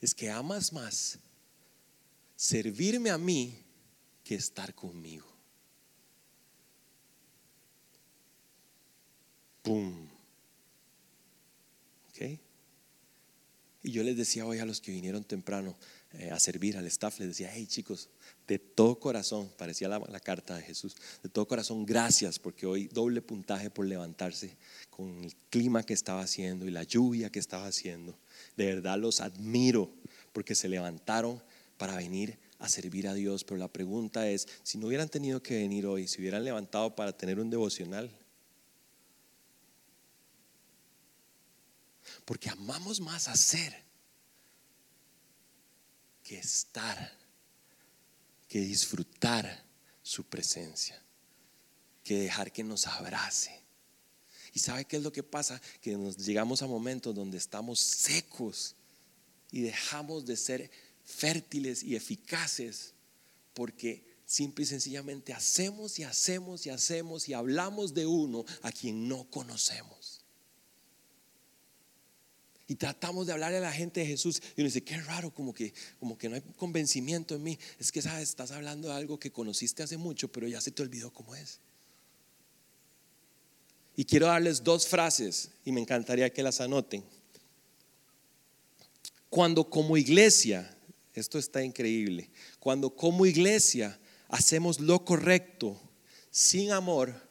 [0.00, 1.18] es que amas más
[2.36, 3.64] servirme a mí
[4.22, 5.26] que estar conmigo.
[9.62, 10.08] ¡Pum!
[13.82, 15.76] Y yo les decía hoy a los que vinieron temprano
[16.12, 18.08] eh, a servir al staff, les decía, hey chicos,
[18.48, 23.22] de todo corazón, parecía la, carta de Jesús, de todo corazón, gracias, porque hoy doble
[23.22, 24.56] puntaje por levantarse
[24.90, 28.18] con el clima que estaba haciendo y la lluvia que estaba haciendo.
[28.56, 29.92] De verdad los admiro
[30.32, 31.40] porque se levantaron
[31.76, 35.58] para venir a servir a Dios, pero la pregunta es, si no hubieran tenido que
[35.58, 38.10] venir hoy, si hubieran levantado para tener un devocional,
[42.24, 43.74] Porque amamos más hacer
[46.22, 47.17] que estar,
[48.48, 49.64] que disfrutar
[50.02, 51.00] su presencia,
[52.02, 53.62] que dejar que nos abrace.
[54.54, 55.60] ¿Y sabe qué es lo que pasa?
[55.80, 58.74] Que nos llegamos a momentos donde estamos secos
[59.50, 60.70] y dejamos de ser
[61.04, 62.94] fértiles y eficaces
[63.54, 69.08] porque simple y sencillamente hacemos y hacemos y hacemos y hablamos de uno a quien
[69.08, 69.97] no conocemos
[72.68, 75.54] y tratamos de hablarle a la gente de Jesús y uno dice, qué raro, como
[75.54, 77.58] que, como que no hay convencimiento en mí.
[77.78, 78.28] Es que, ¿sabes?
[78.28, 81.60] Estás hablando de algo que conociste hace mucho, pero ya se te olvidó cómo es.
[83.96, 87.02] Y quiero darles dos frases y me encantaría que las anoten.
[89.30, 90.76] Cuando como iglesia,
[91.14, 93.98] esto está increíble, cuando como iglesia
[94.28, 95.80] hacemos lo correcto
[96.30, 97.28] sin amor,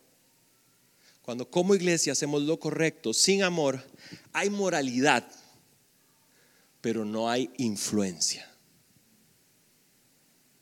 [1.21, 3.83] cuando como iglesia hacemos lo correcto sin amor,
[4.33, 5.29] hay moralidad,
[6.81, 8.49] pero no hay influencia.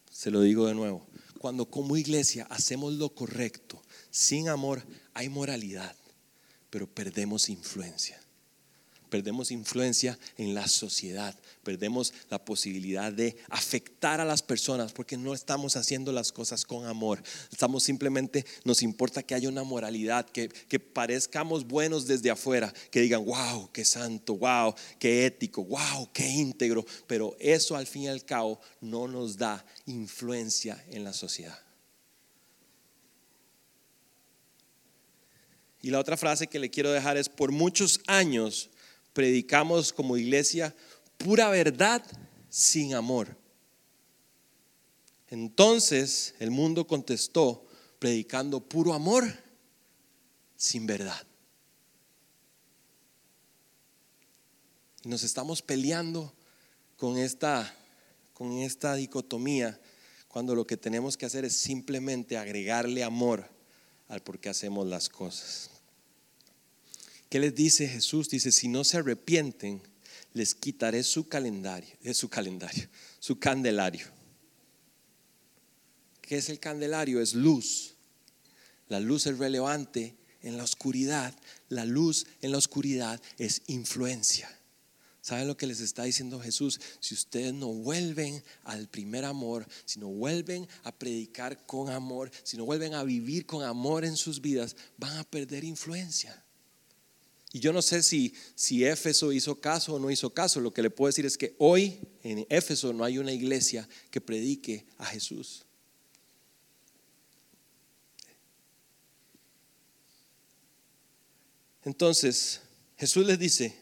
[0.10, 1.06] Se lo digo de nuevo.
[1.40, 4.84] Cuando como iglesia hacemos lo correcto, sin amor,
[5.14, 5.96] hay moralidad,
[6.70, 8.25] pero perdemos influencia
[9.16, 15.34] perdemos influencia en la sociedad, perdemos la posibilidad de afectar a las personas porque no
[15.34, 17.24] estamos haciendo las cosas con amor.
[17.50, 23.00] Estamos simplemente, nos importa que haya una moralidad, que, que parezcamos buenos desde afuera, que
[23.00, 28.08] digan, wow, qué santo, wow, qué ético, wow, qué íntegro, pero eso al fin y
[28.10, 31.58] al cabo no nos da influencia en la sociedad.
[35.82, 38.72] Y la otra frase que le quiero dejar es, por muchos años
[39.16, 40.76] predicamos como iglesia
[41.18, 42.06] pura verdad
[42.50, 43.38] sin amor.
[45.30, 47.66] Entonces el mundo contestó
[47.98, 49.24] predicando puro amor
[50.58, 51.26] sin verdad.
[55.04, 56.34] Y nos estamos peleando
[56.98, 57.74] con esta,
[58.34, 59.80] con esta dicotomía
[60.28, 63.50] cuando lo que tenemos que hacer es simplemente agregarle amor
[64.10, 65.75] al por qué hacemos las cosas.
[67.36, 68.30] ¿Qué les dice Jesús?
[68.30, 69.82] Dice, si no se arrepienten,
[70.32, 72.88] les quitaré su calendario, es su calendario,
[73.20, 74.08] su candelario.
[76.22, 77.20] ¿Qué es el candelario?
[77.20, 77.96] Es luz.
[78.88, 81.38] La luz es relevante en la oscuridad.
[81.68, 84.50] La luz en la oscuridad es influencia.
[85.20, 86.80] ¿Saben lo que les está diciendo Jesús?
[87.02, 92.56] Si ustedes no vuelven al primer amor, si no vuelven a predicar con amor, si
[92.56, 96.45] no vuelven a vivir con amor en sus vidas, van a perder influencia.
[97.56, 100.60] Y yo no sé si, si Éfeso hizo caso o no hizo caso.
[100.60, 104.20] Lo que le puedo decir es que hoy en Éfeso no hay una iglesia que
[104.20, 105.64] predique a Jesús.
[111.86, 112.60] Entonces,
[112.98, 113.74] Jesús les dice,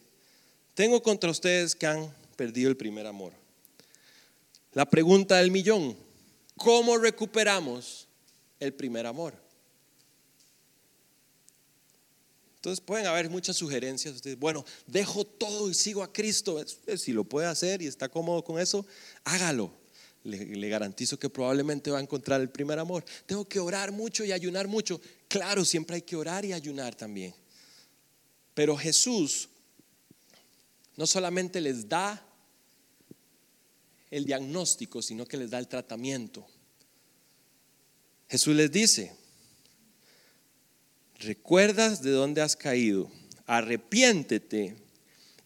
[0.76, 3.34] tengo contra ustedes que han perdido el primer amor.
[4.74, 5.98] La pregunta del millón,
[6.58, 8.08] ¿cómo recuperamos
[8.60, 9.43] el primer amor?
[12.64, 14.22] Entonces pueden haber muchas sugerencias.
[14.40, 16.64] Bueno, dejo todo y sigo a Cristo.
[16.96, 18.86] Si lo puede hacer y está cómodo con eso,
[19.26, 19.74] hágalo.
[20.24, 23.04] Le, garantizo que probablemente va a encontrar el primer amor.
[23.26, 25.02] Tengo que orar mucho y ayunar mucho.
[25.28, 27.36] Claro, siempre hay que orar y ayunar también.
[28.54, 29.50] Pero Jesús
[30.96, 32.26] no solamente les da
[34.10, 36.48] el diagnóstico, sino que les da el tratamiento.
[38.30, 39.18] Jesús les dice,
[41.24, 43.10] recuerdas de dónde has caído,
[43.46, 44.76] arrepiéntete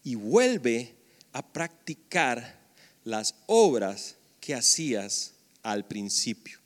[0.04, 0.94] y vuelve
[1.32, 2.58] a practicar
[3.04, 6.58] las obras que hacías al principio.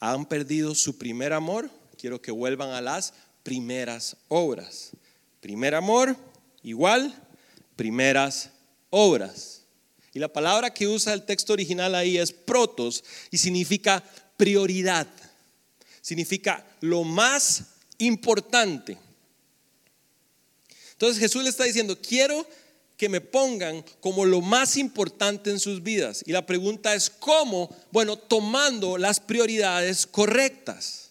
[0.00, 1.70] ¿Han perdido su primer amor?
[1.98, 4.92] Quiero que vuelvan a las primeras obras.
[5.40, 6.16] Primer amor
[6.62, 7.14] igual,
[7.76, 8.50] primeras
[8.90, 9.62] obras.
[10.12, 14.02] Y la palabra que usa el texto original ahí es protos y significa
[14.36, 15.06] prioridad
[16.06, 17.64] significa lo más
[17.98, 18.96] importante.
[20.92, 22.46] Entonces Jesús le está diciendo, quiero
[22.96, 26.22] que me pongan como lo más importante en sus vidas.
[26.24, 27.76] Y la pregunta es, ¿cómo?
[27.90, 31.10] Bueno, tomando las prioridades correctas.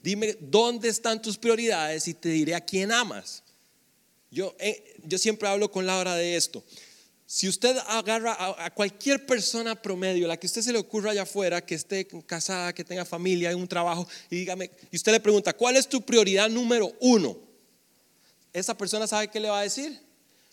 [0.00, 2.06] Dime, ¿dónde están tus prioridades?
[2.06, 3.42] Y te diré a quién amas.
[4.30, 6.62] Yo, eh, yo siempre hablo con Laura de esto.
[7.26, 11.64] Si usted agarra a, cualquier persona promedio, la que usted se le ocurra allá afuera,
[11.64, 15.76] que esté casada, que tenga familia, un trabajo, y dígame, y usted le pregunta, ¿cuál
[15.76, 17.36] es tu prioridad número uno?
[18.52, 20.00] Esa persona sabe qué le va a decir.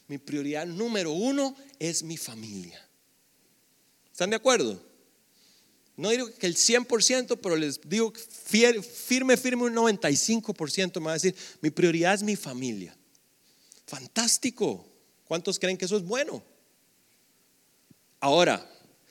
[0.07, 2.83] Mi prioridad número uno es mi familia.
[4.11, 4.83] ¿Están de acuerdo?
[5.95, 11.13] No digo que el 100%, pero les digo firme, firme un 95% me va a
[11.13, 12.97] decir, mi prioridad es mi familia.
[13.85, 14.87] Fantástico.
[15.25, 16.43] ¿Cuántos creen que eso es bueno?
[18.23, 18.65] Ahora,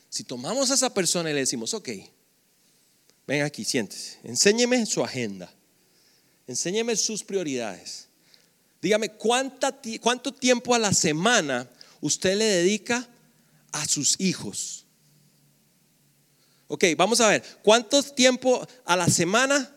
[0.09, 1.87] si tomamos a esa persona y le decimos, ok,
[3.27, 5.53] ven aquí, siéntese, enséñeme su agenda,
[6.47, 8.09] enséñeme sus prioridades.
[8.81, 11.69] Dígame, ¿cuánto tiempo a la semana
[12.01, 13.07] usted le dedica
[13.73, 14.87] a sus hijos?
[16.69, 19.77] Ok, vamos a ver, ¿cuánto tiempo a la semana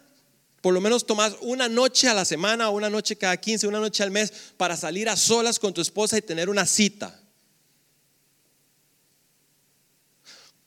[0.61, 4.01] por lo menos tomas una noche a la semana, una noche cada 15, una noche
[4.01, 7.19] al mes para salir a solas con tu esposa y tener una cita.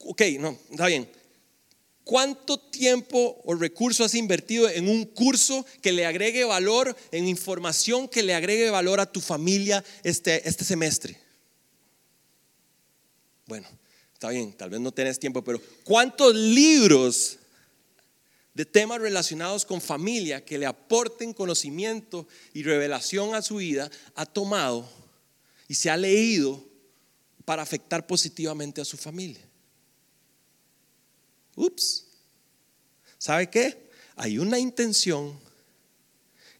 [0.09, 1.09] Ok, no, está bien.
[2.02, 8.09] ¿Cuánto tiempo o recursos has invertido en un curso que le agregue valor, en información
[8.09, 11.20] que le agregue valor a tu familia este, este semestre?
[13.46, 13.68] Bueno,
[14.14, 17.36] está bien, tal vez no tenés tiempo, pero ¿cuántos libros
[18.54, 24.24] de temas relacionados con familia que le aporten conocimiento y revelación a su vida ha
[24.24, 24.90] tomado
[25.68, 26.64] y se ha leído
[27.44, 29.47] para afectar positivamente a su familia?
[31.59, 32.06] Ups.
[33.18, 33.88] ¿Sabe qué?
[34.16, 35.38] Hay una intención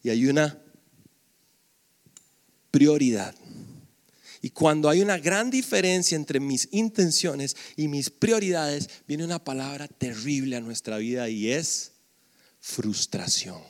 [0.03, 0.61] y hay una
[2.70, 3.34] prioridad.
[4.40, 9.88] Y cuando hay una gran diferencia entre mis intenciones y mis prioridades, viene una palabra
[9.88, 11.92] terrible a nuestra vida y es
[12.61, 13.61] frustración.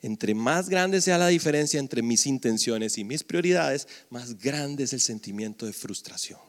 [0.00, 4.92] Entre más grande sea la diferencia entre mis intenciones y mis prioridades, más grande es
[4.92, 6.47] el sentimiento de frustración.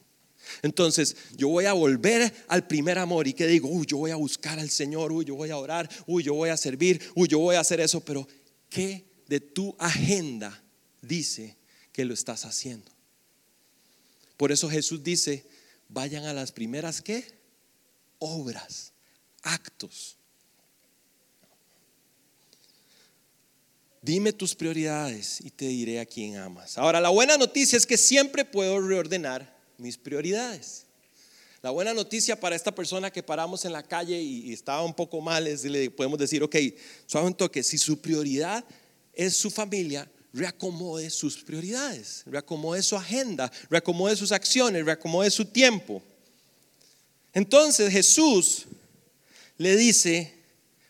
[0.62, 4.16] Entonces, yo voy a volver al primer amor y que digo, uy, yo voy a
[4.16, 7.40] buscar al Señor, uy, yo voy a orar, uy, yo voy a servir, uy, yo
[7.40, 8.28] voy a hacer eso, pero
[8.70, 10.64] ¿qué de tu agenda
[11.02, 11.58] dice
[11.92, 12.92] que lo estás haciendo?
[14.38, 15.46] Por eso Jesús dice,
[15.90, 17.40] vayan a las primeras qué?
[18.20, 18.94] Obras,
[19.42, 20.18] actos.
[24.02, 26.78] Dime tus prioridades y te diré a quién amas.
[26.78, 30.86] Ahora, la buena noticia es que siempre puedo reordenar mis prioridades.
[31.62, 35.20] La buena noticia para esta persona que paramos en la calle y, estaba un poco
[35.20, 36.56] mal es le podemos decir, ok,
[37.06, 38.64] suave un toque, si su prioridad
[39.14, 46.02] es su familia, reacomode sus prioridades, reacomode su agenda, reacomode sus acciones, reacomode su tiempo.
[47.34, 48.66] Entonces Jesús
[49.58, 50.34] le dice,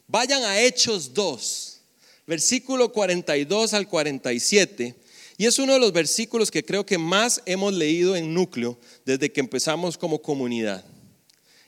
[0.07, 1.81] vayan a Hechos 2,
[2.27, 4.95] versículo 42 al 47
[5.39, 9.31] y es uno de los versículos que creo que más hemos leído en núcleo desde
[9.31, 10.83] que empezamos como comunidad.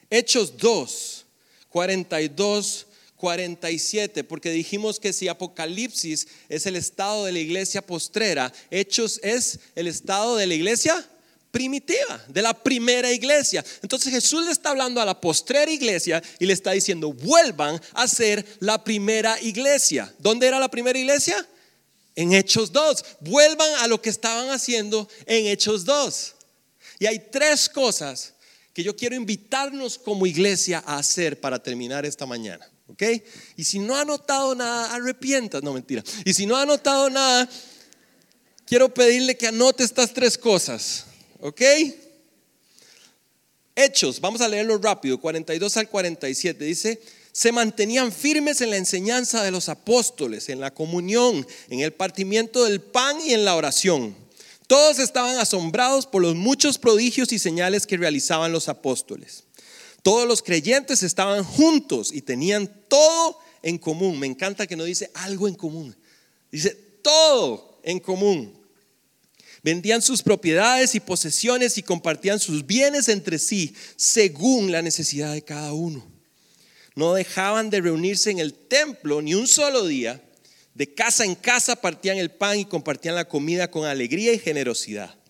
[0.10, 1.26] Hechos 2,
[1.70, 9.22] 42, 47, porque dijimos que si Apocalipsis es el estado de la iglesia postrera, Hechos
[9.24, 11.08] es el estado de la iglesia
[11.50, 13.64] primitiva, de la primera iglesia.
[13.82, 18.06] Entonces Jesús le está hablando a la postrera iglesia y le está diciendo, vuelvan a
[18.10, 20.14] ser la primera iglesia.
[20.20, 21.48] ¿Dónde era la primera iglesia?
[22.22, 23.06] En Hechos 2.
[23.22, 26.36] Vuelvan a lo que estaban haciendo en Hechos 2.
[27.00, 28.34] Y hay tres cosas
[28.74, 32.70] que yo quiero invitarnos como iglesia a hacer para terminar esta mañana.
[32.88, 33.04] ¿Ok?
[33.56, 35.64] Y si no ha notado nada, arrepientas.
[35.64, 36.04] No, mentira.
[36.26, 37.50] Y si no ha notado nada,
[38.66, 41.06] quiero pedirle que anote estas tres cosas.
[41.40, 41.62] ¿Ok?
[43.76, 46.66] Hechos, vamos a leerlo rápido, 42 al 47.
[46.66, 47.02] Dice,
[47.32, 52.66] se mantenían firmes en la enseñanza de los apóstoles, en la comunión, en el partimiento
[52.66, 54.16] del pan y en la oración.
[54.68, 59.44] Todos estaban asombrados por los muchos prodigios y señales que realizaban los apóstoles.
[60.02, 64.20] Todos los creyentes estaban juntos y tenían todo en común.
[64.20, 65.96] Me encanta que no dice algo en común.
[66.52, 66.72] Dice
[67.02, 68.58] todo en común.
[69.64, 75.44] Vendían sus propiedades y posesiones y compartían sus bienes entre sí según la necesidad de
[75.44, 76.11] cada uno.
[76.96, 80.22] No dejaban de reunirse en el templo ni un solo día.
[80.74, 85.22] De casa en casa partían el pan y compartían la comida con alegría y generosidad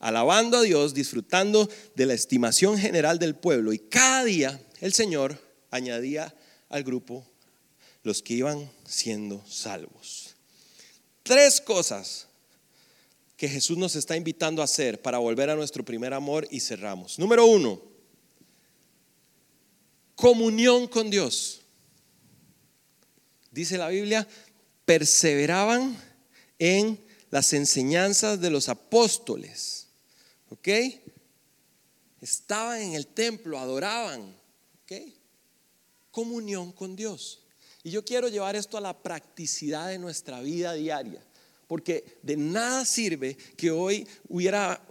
[0.00, 3.72] alabando a Dios, disfrutando de la estimación general del pueblo.
[3.72, 5.38] Y cada día el Señor
[5.70, 6.34] añadía
[6.68, 7.26] al grupo
[8.02, 10.36] los que iban siendo salvos.
[11.22, 12.26] Tres cosas
[13.36, 17.18] que Jesús nos está invitando a hacer para volver a nuestro primer amor y cerramos.
[17.18, 17.80] Número uno,
[20.18, 21.62] comunión con Dios.
[23.52, 24.26] Dice la Biblia,
[24.84, 25.96] perseveraban
[26.58, 26.98] en
[27.30, 29.78] las enseñanzas de los apóstoles
[30.50, 30.68] ¿Ok?
[32.20, 34.34] Estaban en el templo, adoraban.
[34.82, 34.92] ¿Ok?
[36.10, 37.42] Comunión con Dios.
[37.82, 41.22] Y yo quiero llevar esto a la practicidad de nuestra vida diaria.
[41.66, 44.82] Porque de nada sirve que hoy hubiera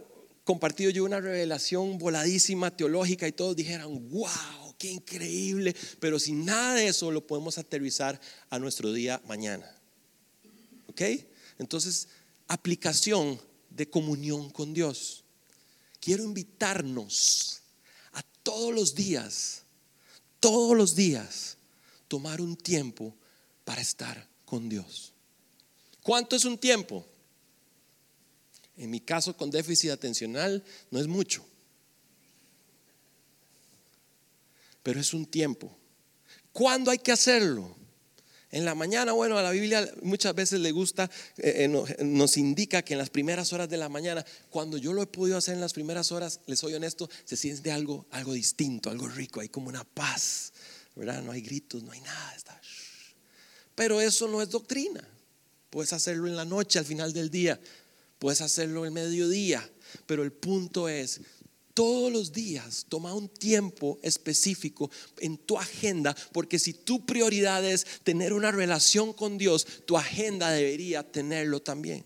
[0.44, 5.76] compartido yo una revelación voladísima teológica y todos dijeran, wow, qué increíble.
[6.00, 8.20] Pero sin nada de eso lo podemos aterrizar
[8.50, 9.70] a nuestro día mañana.
[10.88, 11.02] ¿Ok?
[11.60, 12.08] Entonces,
[12.48, 15.24] aplicación de comunión con Dios
[16.00, 17.62] quiero invitarnos
[18.14, 19.64] a todos los días,
[20.40, 21.58] todos los días,
[22.08, 23.14] tomar un tiempo
[23.66, 25.12] para estar con Dios.
[26.02, 27.06] ¿Cuánto es un tiempo?
[28.78, 31.46] En mi caso con déficit atencional no es mucho,
[34.88, 35.78] pero es un tiempo.
[36.54, 37.76] ¿Cuándo hay que hacerlo?
[38.52, 42.82] En la mañana, bueno, a la Biblia muchas veces le gusta, eh, eh, nos indica
[42.84, 45.60] que en las primeras horas de la mañana, cuando yo lo he podido hacer en
[45.60, 49.68] las primeras horas, les soy honesto, se siente algo, algo distinto, algo rico, hay como
[49.68, 50.54] una paz,
[50.96, 51.22] ¿verdad?
[51.22, 52.34] No hay gritos, no hay nada.
[52.38, 52.62] Está,
[53.76, 55.06] pero eso no es doctrina.
[55.70, 57.60] Puedes hacerlo en la noche, al final del día,
[58.20, 59.70] puedes hacerlo en mediodía,
[60.06, 61.20] pero el punto es,
[61.78, 67.86] todos los días toma un tiempo específico en tu agenda, porque si tu prioridad es
[68.02, 72.04] tener una relación con Dios, tu agenda debería tenerlo también.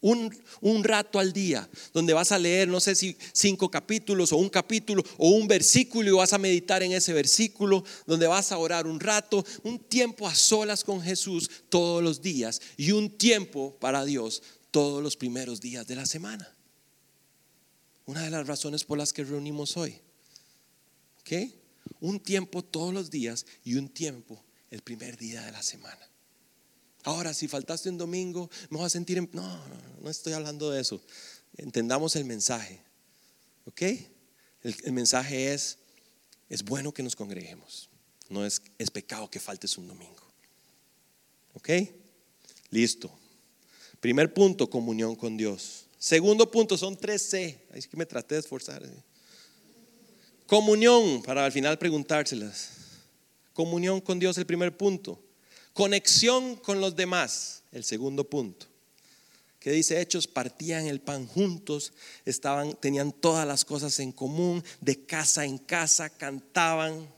[0.00, 4.36] Un, un, rato al día, donde vas a leer, no sé si cinco capítulos o
[4.36, 8.58] un capítulo o un versículo y vas a meditar en ese versículo, donde vas a
[8.58, 13.76] orar un rato, un tiempo a solas con Jesús todos los días y un tiempo
[13.78, 14.42] para Dios
[14.72, 16.52] todos los primeros días de la semana.
[18.06, 20.00] Una de las razones por las que reunimos hoy.
[21.20, 21.50] ¿Ok?
[22.00, 26.08] Un tiempo todos los días y un tiempo el primer día de la semana.
[27.04, 29.18] Ahora, si faltaste un domingo, me voy a sentir...
[29.18, 29.28] En...
[29.32, 31.02] No, no, no estoy hablando de eso.
[31.56, 32.80] Entendamos el mensaje.
[33.66, 33.82] ¿Ok?
[34.62, 35.78] El, mensaje es,
[36.48, 37.90] es bueno que nos congreguemos.
[38.28, 40.22] No es, es pecado que faltes un domingo.
[41.54, 41.70] ¿Ok?
[42.70, 43.10] Listo.
[44.00, 45.86] Primer punto, comunión con Dios.
[46.04, 47.58] Segundo punto, son tres C.
[47.72, 48.82] Ahí que me traté de esforzar.
[50.46, 52.72] Comunión, para al final preguntárselas.
[53.54, 55.18] Comunión con Dios, el primer punto.
[55.72, 58.66] Conexión con los demás, el segundo punto.
[59.58, 61.94] Que dice Hechos, partían el pan juntos,
[62.26, 67.08] estaban, tenían todas las cosas en común, de casa en casa, cantaban.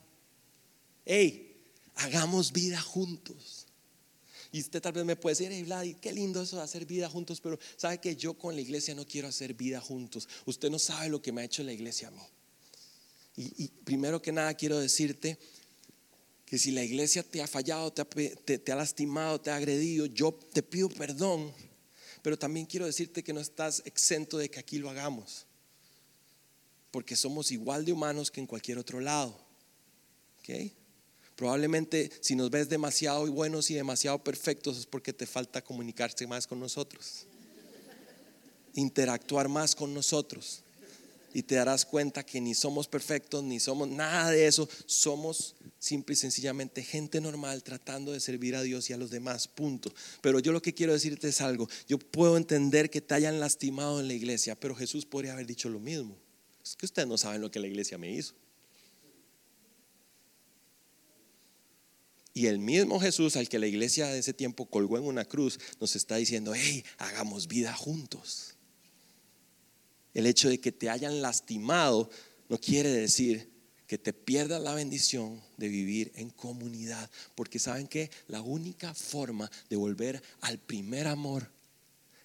[1.04, 1.60] Hey,
[1.96, 3.65] hagamos vida juntos.
[4.56, 7.10] Y usted tal vez me puede decir, hey Vlad, qué lindo eso de hacer vida
[7.10, 10.26] juntos, pero sabe que yo con la iglesia no quiero hacer vida juntos.
[10.46, 12.22] Usted no sabe lo que me ha hecho la iglesia a mí.
[13.36, 15.36] Y, primero que nada quiero decirte
[16.46, 20.06] que si la iglesia te ha fallado, te ha, te ha lastimado, te ha agredido,
[20.06, 21.52] yo te pido perdón,
[22.22, 25.44] pero también quiero decirte que no estás exento de que aquí lo hagamos,
[26.90, 29.38] porque somos igual de humanos que en cualquier otro lado.
[30.40, 30.72] ¿ok?
[31.36, 36.46] Probablemente si nos ves demasiado buenos y demasiado perfectos es porque te falta comunicarse más
[36.46, 37.26] con nosotros,
[38.74, 40.62] interactuar más con nosotros.
[41.34, 44.66] Y te darás cuenta que ni somos perfectos, ni somos nada de eso.
[44.86, 49.46] Somos simple y sencillamente gente normal tratando de servir a Dios y a los demás,
[49.46, 49.92] punto.
[50.22, 51.68] Pero yo lo que quiero decirte es algo.
[51.86, 55.68] Yo puedo entender que te hayan lastimado en la iglesia, pero Jesús podría haber dicho
[55.68, 56.16] lo mismo.
[56.64, 58.32] Es que ustedes no saben lo que la iglesia me hizo.
[62.36, 65.58] Y el mismo Jesús al que la iglesia de ese tiempo colgó en una cruz
[65.80, 68.56] nos está diciendo, hey, hagamos vida juntos.
[70.12, 72.10] El hecho de que te hayan lastimado
[72.50, 73.50] no quiere decir
[73.86, 77.10] que te pierdas la bendición de vivir en comunidad.
[77.34, 81.50] Porque saben que la única forma de volver al primer amor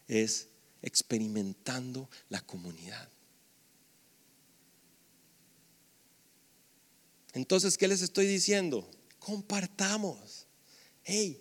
[0.09, 0.49] es
[0.82, 3.07] experimentando la comunidad.
[7.32, 8.86] Entonces, ¿qué les estoy diciendo?
[9.22, 10.47] Compartamos.
[11.03, 11.39] Hey,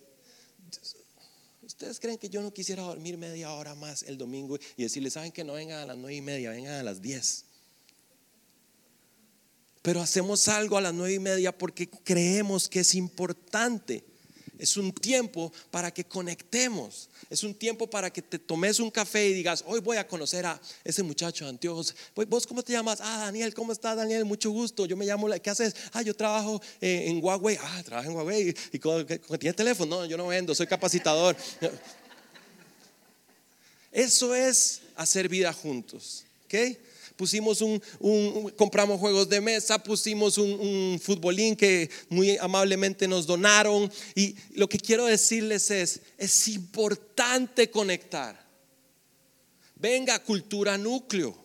[1.63, 5.33] ¿ustedes creen que yo no quisiera dormir media hora más el domingo y decirles, saben
[5.33, 7.47] que no vengan a las nueve y media, vengan a las diez?
[9.81, 14.05] Pero hacemos algo a las nueve y media porque creemos que es importante.
[14.61, 17.09] Es un tiempo para que conectemos.
[17.31, 20.45] Es un tiempo para que te tomes un café y digas, hoy voy a conocer
[20.45, 21.95] a ese muchacho de anteojos.
[22.29, 23.01] ¿Vos cómo te llamas?
[23.01, 24.27] Ah, Daniel, ¿cómo estás, Daniel?
[24.27, 24.85] Mucho gusto.
[24.85, 25.75] Yo me llamo, ¿qué haces?
[25.93, 27.59] Ah, yo trabajo eh, en Huawei.
[27.61, 28.55] Ah, trabajo en Huawei.
[28.73, 28.79] ¿Y
[29.39, 30.01] tiene teléfono?
[30.01, 31.35] No, yo no vendo, soy capacitador.
[33.91, 36.25] Eso es hacer vida juntos.
[36.45, 36.55] ¿Ok?
[37.21, 37.83] Pusimos un,
[38.57, 43.93] compramos juegos de mesa, pusimos un, un futbolín que muy amablemente nos donaron.
[44.15, 48.43] Y lo que quiero decirles es, es importante conectar.
[49.75, 51.37] Venga, cultura núcleo.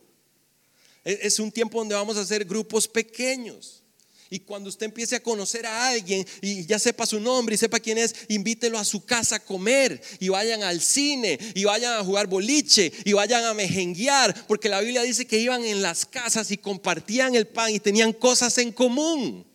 [1.04, 3.84] Es un tiempo donde vamos a hacer grupos pequeños.
[4.30, 7.80] Y cuando usted empiece a conocer a alguien y ya sepa su nombre y sepa
[7.80, 12.04] quién es, invítelo a su casa a comer y vayan al cine y vayan a
[12.04, 16.50] jugar boliche y vayan a mejenguear, porque la Biblia dice que iban en las casas
[16.50, 19.46] y compartían el pan y tenían cosas en común.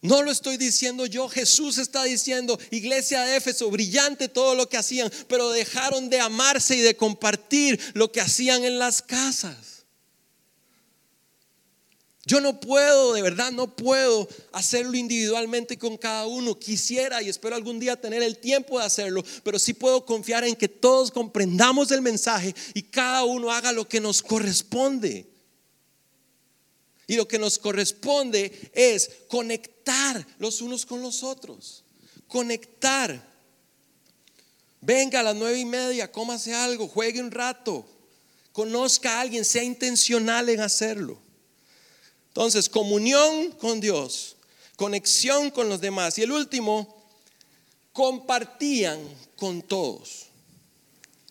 [0.00, 4.76] No lo estoy diciendo yo, Jesús está diciendo, iglesia de Éfeso, brillante todo lo que
[4.76, 9.81] hacían, pero dejaron de amarse y de compartir lo que hacían en las casas.
[12.24, 16.56] Yo no puedo, de verdad, no puedo hacerlo individualmente con cada uno.
[16.56, 20.54] Quisiera y espero algún día tener el tiempo de hacerlo, pero sí puedo confiar en
[20.54, 25.26] que todos comprendamos el mensaje y cada uno haga lo que nos corresponde.
[27.08, 31.82] Y lo que nos corresponde es conectar los unos con los otros.
[32.28, 33.32] Conectar.
[34.80, 37.84] Venga a las nueve y media, cómase algo, juegue un rato,
[38.52, 41.21] conozca a alguien, sea intencional en hacerlo.
[42.32, 44.36] Entonces, comunión con Dios,
[44.76, 46.16] conexión con los demás.
[46.16, 47.02] Y el último,
[47.92, 48.98] compartían
[49.36, 50.26] con todos.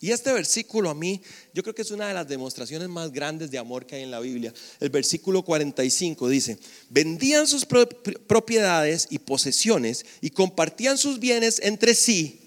[0.00, 1.20] Y este versículo a mí,
[1.54, 4.10] yo creo que es una de las demostraciones más grandes de amor que hay en
[4.12, 4.54] la Biblia.
[4.78, 12.40] El versículo 45 dice, vendían sus propiedades y posesiones y compartían sus bienes entre sí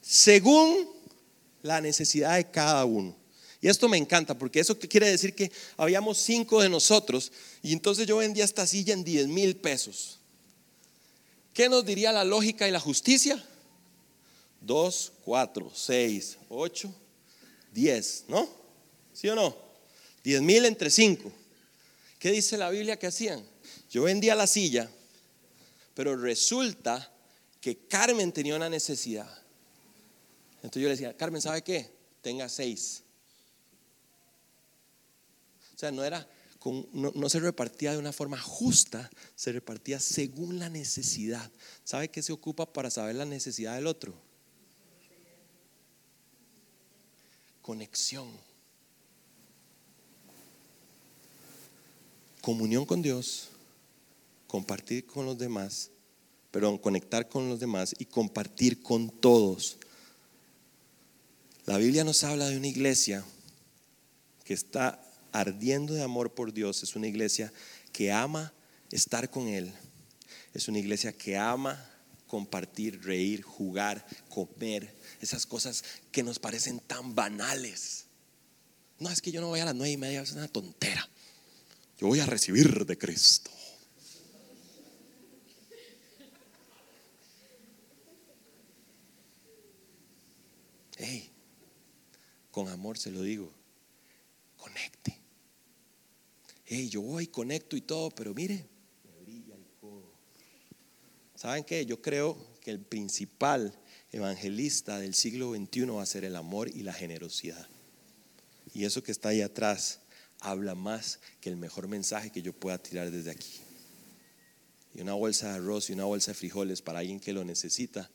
[0.00, 0.88] según
[1.62, 3.15] la necesidad de cada uno.
[3.60, 7.32] Y esto me encanta porque eso quiere decir que habíamos cinco de nosotros
[7.62, 10.18] y entonces yo vendía esta silla en 10 mil pesos.
[11.54, 13.42] ¿Qué nos diría la lógica y la justicia?
[14.60, 16.94] Dos, cuatro, seis, ocho,
[17.72, 18.48] diez, ¿no?
[19.12, 19.56] ¿Sí o no?
[20.22, 21.32] Diez mil entre cinco.
[22.18, 23.42] ¿Qué dice la Biblia que hacían?
[23.90, 24.90] Yo vendía la silla,
[25.94, 27.10] pero resulta
[27.60, 29.30] que Carmen tenía una necesidad.
[30.56, 31.90] Entonces yo le decía, Carmen, ¿sabe qué?
[32.20, 33.02] Tenga seis.
[35.76, 36.26] O sea, no era,
[36.94, 41.50] no, se repartía de una forma justa, se repartía según la necesidad.
[41.84, 44.14] ¿Sabe qué se ocupa para saber la necesidad del otro?
[47.60, 48.26] Conexión.
[52.40, 53.50] Comunión con Dios,
[54.46, 55.90] compartir con los demás,
[56.52, 59.76] perdón, conectar con los demás y compartir con todos.
[61.66, 63.22] La Biblia nos habla de una iglesia
[64.42, 65.02] que está
[65.36, 67.52] ardiendo de amor por Dios, es una iglesia
[67.92, 68.54] que ama
[68.90, 69.70] estar con Él,
[70.54, 71.90] es una iglesia que ama
[72.26, 78.06] compartir, reír, jugar, comer, esas cosas que nos parecen tan banales.
[78.98, 81.06] No, es que yo no voy a las nueve y media, es una tontera.
[81.98, 83.50] Yo voy a recibir de Cristo.
[90.96, 91.30] Hey,
[92.50, 93.52] con amor se lo digo,
[94.56, 95.15] conecte
[96.66, 98.66] hey, yo voy, conecto y todo, pero mire,
[99.04, 100.12] me brilla el codo.
[101.34, 101.86] ¿Saben qué?
[101.86, 103.78] Yo creo que el principal
[104.10, 107.68] evangelista del siglo XXI va a ser el amor y la generosidad.
[108.74, 110.00] Y eso que está ahí atrás
[110.40, 113.60] habla más que el mejor mensaje que yo pueda tirar desde aquí.
[114.94, 118.10] Y una bolsa de arroz y una bolsa de frijoles para alguien que lo necesita,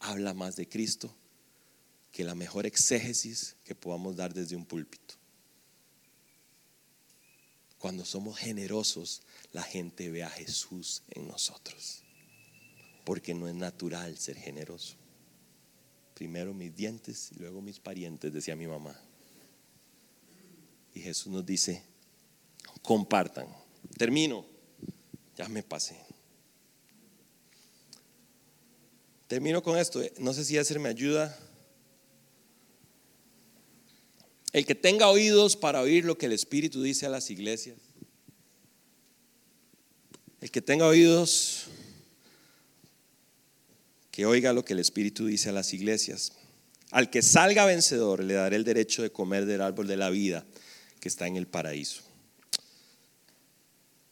[0.00, 1.14] habla más de Cristo
[2.10, 5.14] que la mejor exégesis que podamos dar desde un púlpito.
[7.82, 9.22] Cuando somos generosos,
[9.52, 12.04] la gente ve a Jesús en nosotros.
[13.04, 14.94] porque no es natural ser generoso.
[16.14, 18.96] Primero mis dientes y luego mis parientes, decía mi mamá.
[20.94, 21.82] Y Jesús nos dice,
[22.82, 23.48] compartan.
[23.98, 24.46] Termino,
[25.36, 25.98] ya me pasé.
[29.26, 31.36] Termino con esto, no sé si hacer me ayuda.
[34.52, 37.78] El que tenga oídos para oír lo que el Espíritu dice a las iglesias.
[40.40, 41.68] El que tenga oídos,
[44.10, 46.32] que oiga lo que el Espíritu dice a las iglesias.
[46.90, 50.44] Al que salga vencedor le daré el derecho de comer del árbol de la vida
[51.00, 52.02] que está en el paraíso.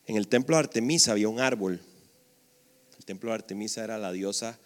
[0.07, 1.83] En el templo de Artemisa había un árbol.
[2.97, 4.59] El templo de Artemisa era la diosa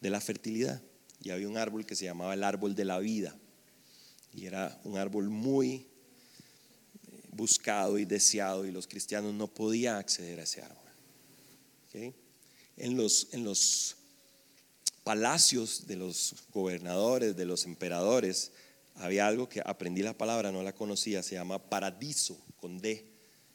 [0.00, 0.80] de la fertilidad
[1.20, 3.36] y había un árbol que se llamaba el árbol de la vida.
[4.34, 5.86] Y era un árbol muy eh,
[7.32, 10.78] buscado y deseado y los cristianos no podían acceder a ese árbol.
[12.78, 13.96] En, los, en los
[15.04, 18.52] palacios de los gobernadores, de los emperadores,
[18.94, 23.06] había algo que aprendí la palabra, no la conocía, se llama paradiso con D.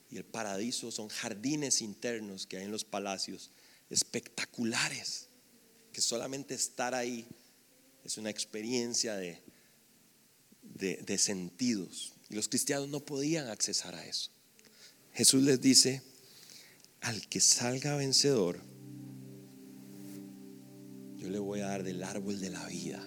[0.09, 3.51] Y el paradiso son jardines internos que hay en los palacios
[3.89, 5.29] espectaculares,
[5.91, 7.27] que solamente estar ahí
[8.03, 9.41] es una experiencia de,
[10.75, 12.13] de, sentidos.
[12.29, 14.31] Y los cristianos no podían accesar a eso.
[15.13, 16.01] Jesús les dice,
[17.01, 18.59] al que salga vencedor,
[21.17, 23.03] yo le voy a dar del árbol de la vida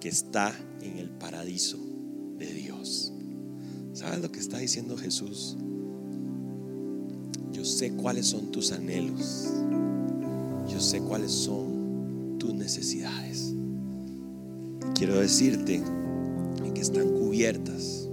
[0.00, 1.78] que está en el paraíso
[2.38, 3.12] de Dios.
[3.92, 5.56] ¿Sabes lo que está diciendo Jesús?
[7.52, 9.48] Yo sé cuáles son tus anhelos.
[10.68, 13.54] Yo sé cuáles son tus necesidades.
[14.94, 15.82] Quiero decirte
[16.80, 18.08] están cubiertas.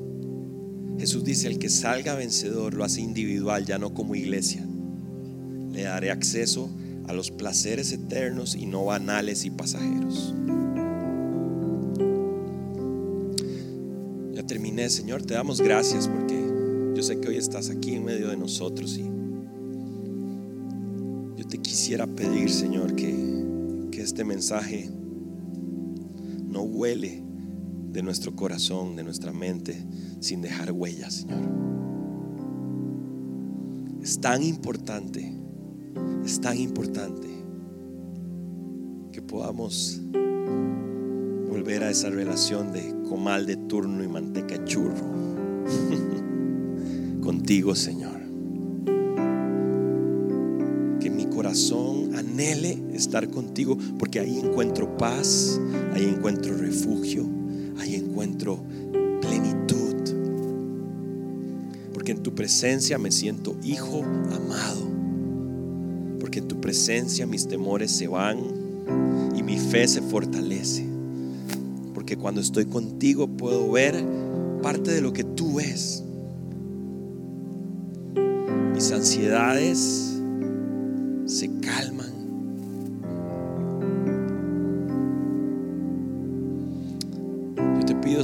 [0.98, 4.66] Jesús dice, el que salga vencedor lo hace individual, ya no como iglesia.
[5.72, 6.70] Le daré acceso
[7.08, 10.34] a los placeres eternos y no banales y pasajeros.
[14.34, 16.36] Ya terminé, Señor, te damos gracias porque
[16.96, 19.04] yo sé que hoy estás aquí en medio de nosotros y
[21.38, 23.14] yo te quisiera pedir, Señor, que,
[23.92, 24.90] que este mensaje
[26.48, 27.25] no huele
[27.96, 29.84] de nuestro corazón, de nuestra mente,
[30.20, 31.50] sin dejar huellas, Señor.
[34.04, 35.36] Es tan importante
[36.26, 37.28] es tan importante
[39.12, 40.02] que podamos
[41.48, 45.06] volver a esa relación de comal de turno y manteca churro
[47.22, 48.22] contigo, Señor.
[51.00, 55.62] Que mi corazón anhele estar contigo porque ahí encuentro paz,
[55.94, 57.28] ahí encuentro refugio,
[57.86, 58.60] ahí encuentro
[59.22, 59.96] plenitud.
[61.94, 64.96] Porque en tu presencia me siento hijo amado
[66.40, 68.40] en tu presencia mis temores se van
[69.36, 70.86] y mi fe se fortalece.
[71.94, 74.04] Porque cuando estoy contigo puedo ver
[74.62, 76.04] parte de lo que tú ves.
[78.74, 80.20] Mis ansiedades
[81.26, 81.95] se calman.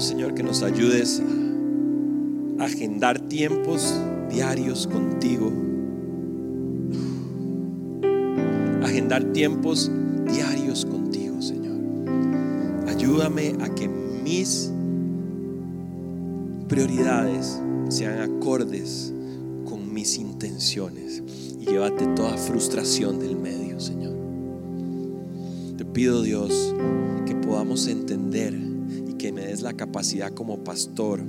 [0.01, 1.21] Señor, que nos ayudes
[2.59, 3.95] a agendar tiempos
[4.29, 5.51] diarios contigo
[9.11, 9.91] dar tiempos
[10.33, 11.81] diarios contigo, Señor.
[12.87, 14.71] Ayúdame a que mis
[16.69, 19.13] prioridades sean acordes
[19.65, 21.21] con mis intenciones
[21.59, 24.15] y llévate toda frustración del medio, Señor.
[25.75, 26.73] Te pido, Dios,
[27.25, 28.57] que podamos entender
[29.21, 31.23] que me des la capacidad como pastor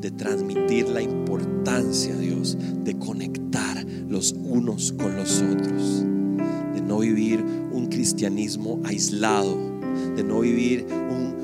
[0.00, 6.04] de transmitir la importancia, Dios, de conectar los unos con los otros
[6.86, 9.56] no vivir un cristianismo aislado,
[10.16, 11.34] de no vivir un,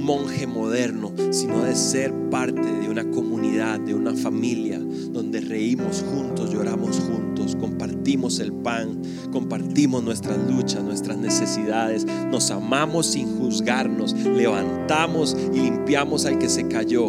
[0.00, 6.52] monje moderno, sino de ser parte de una comunidad, de una familia, donde reímos juntos,
[6.52, 9.00] lloramos juntos, compartimos el pan,
[9.32, 16.68] compartimos nuestras luchas, nuestras necesidades, nos amamos sin juzgarnos, levantamos y limpiamos al que se
[16.68, 17.08] cayó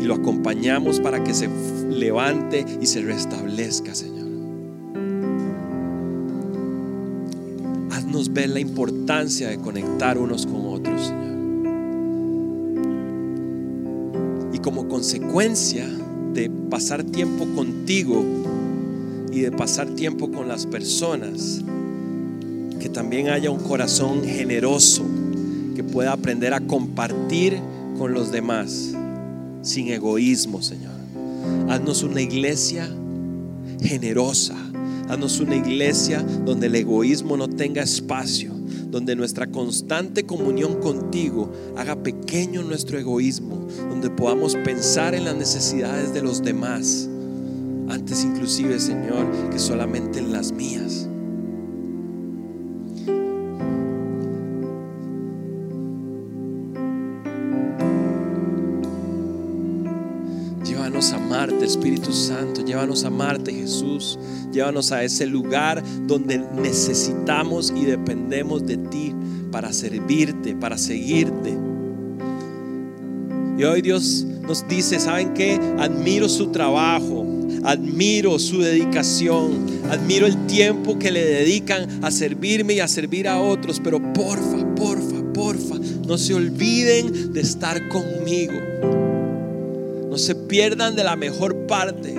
[0.00, 1.48] y lo acompañamos para que se
[1.90, 4.16] levante y se restablezca, Señor.
[8.24, 11.36] ver la importancia de conectar unos con otros, Señor.
[14.52, 15.86] Y como consecuencia
[16.32, 18.22] de pasar tiempo contigo
[19.36, 21.60] y de pasar tiempo con las personas,
[22.80, 25.04] que también haya un corazón generoso
[25.74, 27.60] que pueda aprender a compartir
[27.98, 28.92] con los demás
[29.60, 30.94] sin egoísmo, Señor.
[31.68, 32.88] Haznos una iglesia
[33.82, 34.56] generosa,
[35.08, 38.52] Haznos una iglesia donde el egoísmo no tenga espacio,
[38.90, 46.12] donde nuestra constante comunión contigo haga pequeño nuestro egoísmo, donde podamos pensar en las necesidades
[46.12, 47.08] de los demás,
[47.88, 51.08] antes inclusive, Señor, que solamente en las mías.
[60.64, 62.64] Llévanos a amarte, Espíritu Santo.
[62.64, 64.16] Llévanos a amarte, Jesús.
[64.52, 69.12] Llévanos a ese lugar donde necesitamos y dependemos de ti
[69.50, 71.58] para servirte, para seguirte.
[73.58, 75.58] Y hoy Dios nos dice, ¿saben qué?
[75.78, 77.25] Admiro su trabajo,
[77.66, 83.40] admiro su dedicación, admiro el tiempo que le dedican a servirme y a servir a
[83.40, 85.74] otros, pero porfa, porfa, porfa,
[86.06, 88.54] no se olviden de estar conmigo.
[90.08, 92.14] No se pierdan de la mejor parte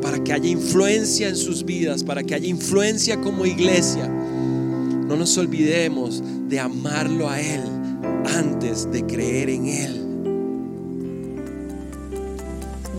[0.00, 4.06] para que haya influencia en sus vidas, para que haya influencia como iglesia.
[4.06, 7.62] No nos olvidemos de amarlo a Él
[8.36, 10.01] antes de creer en Él.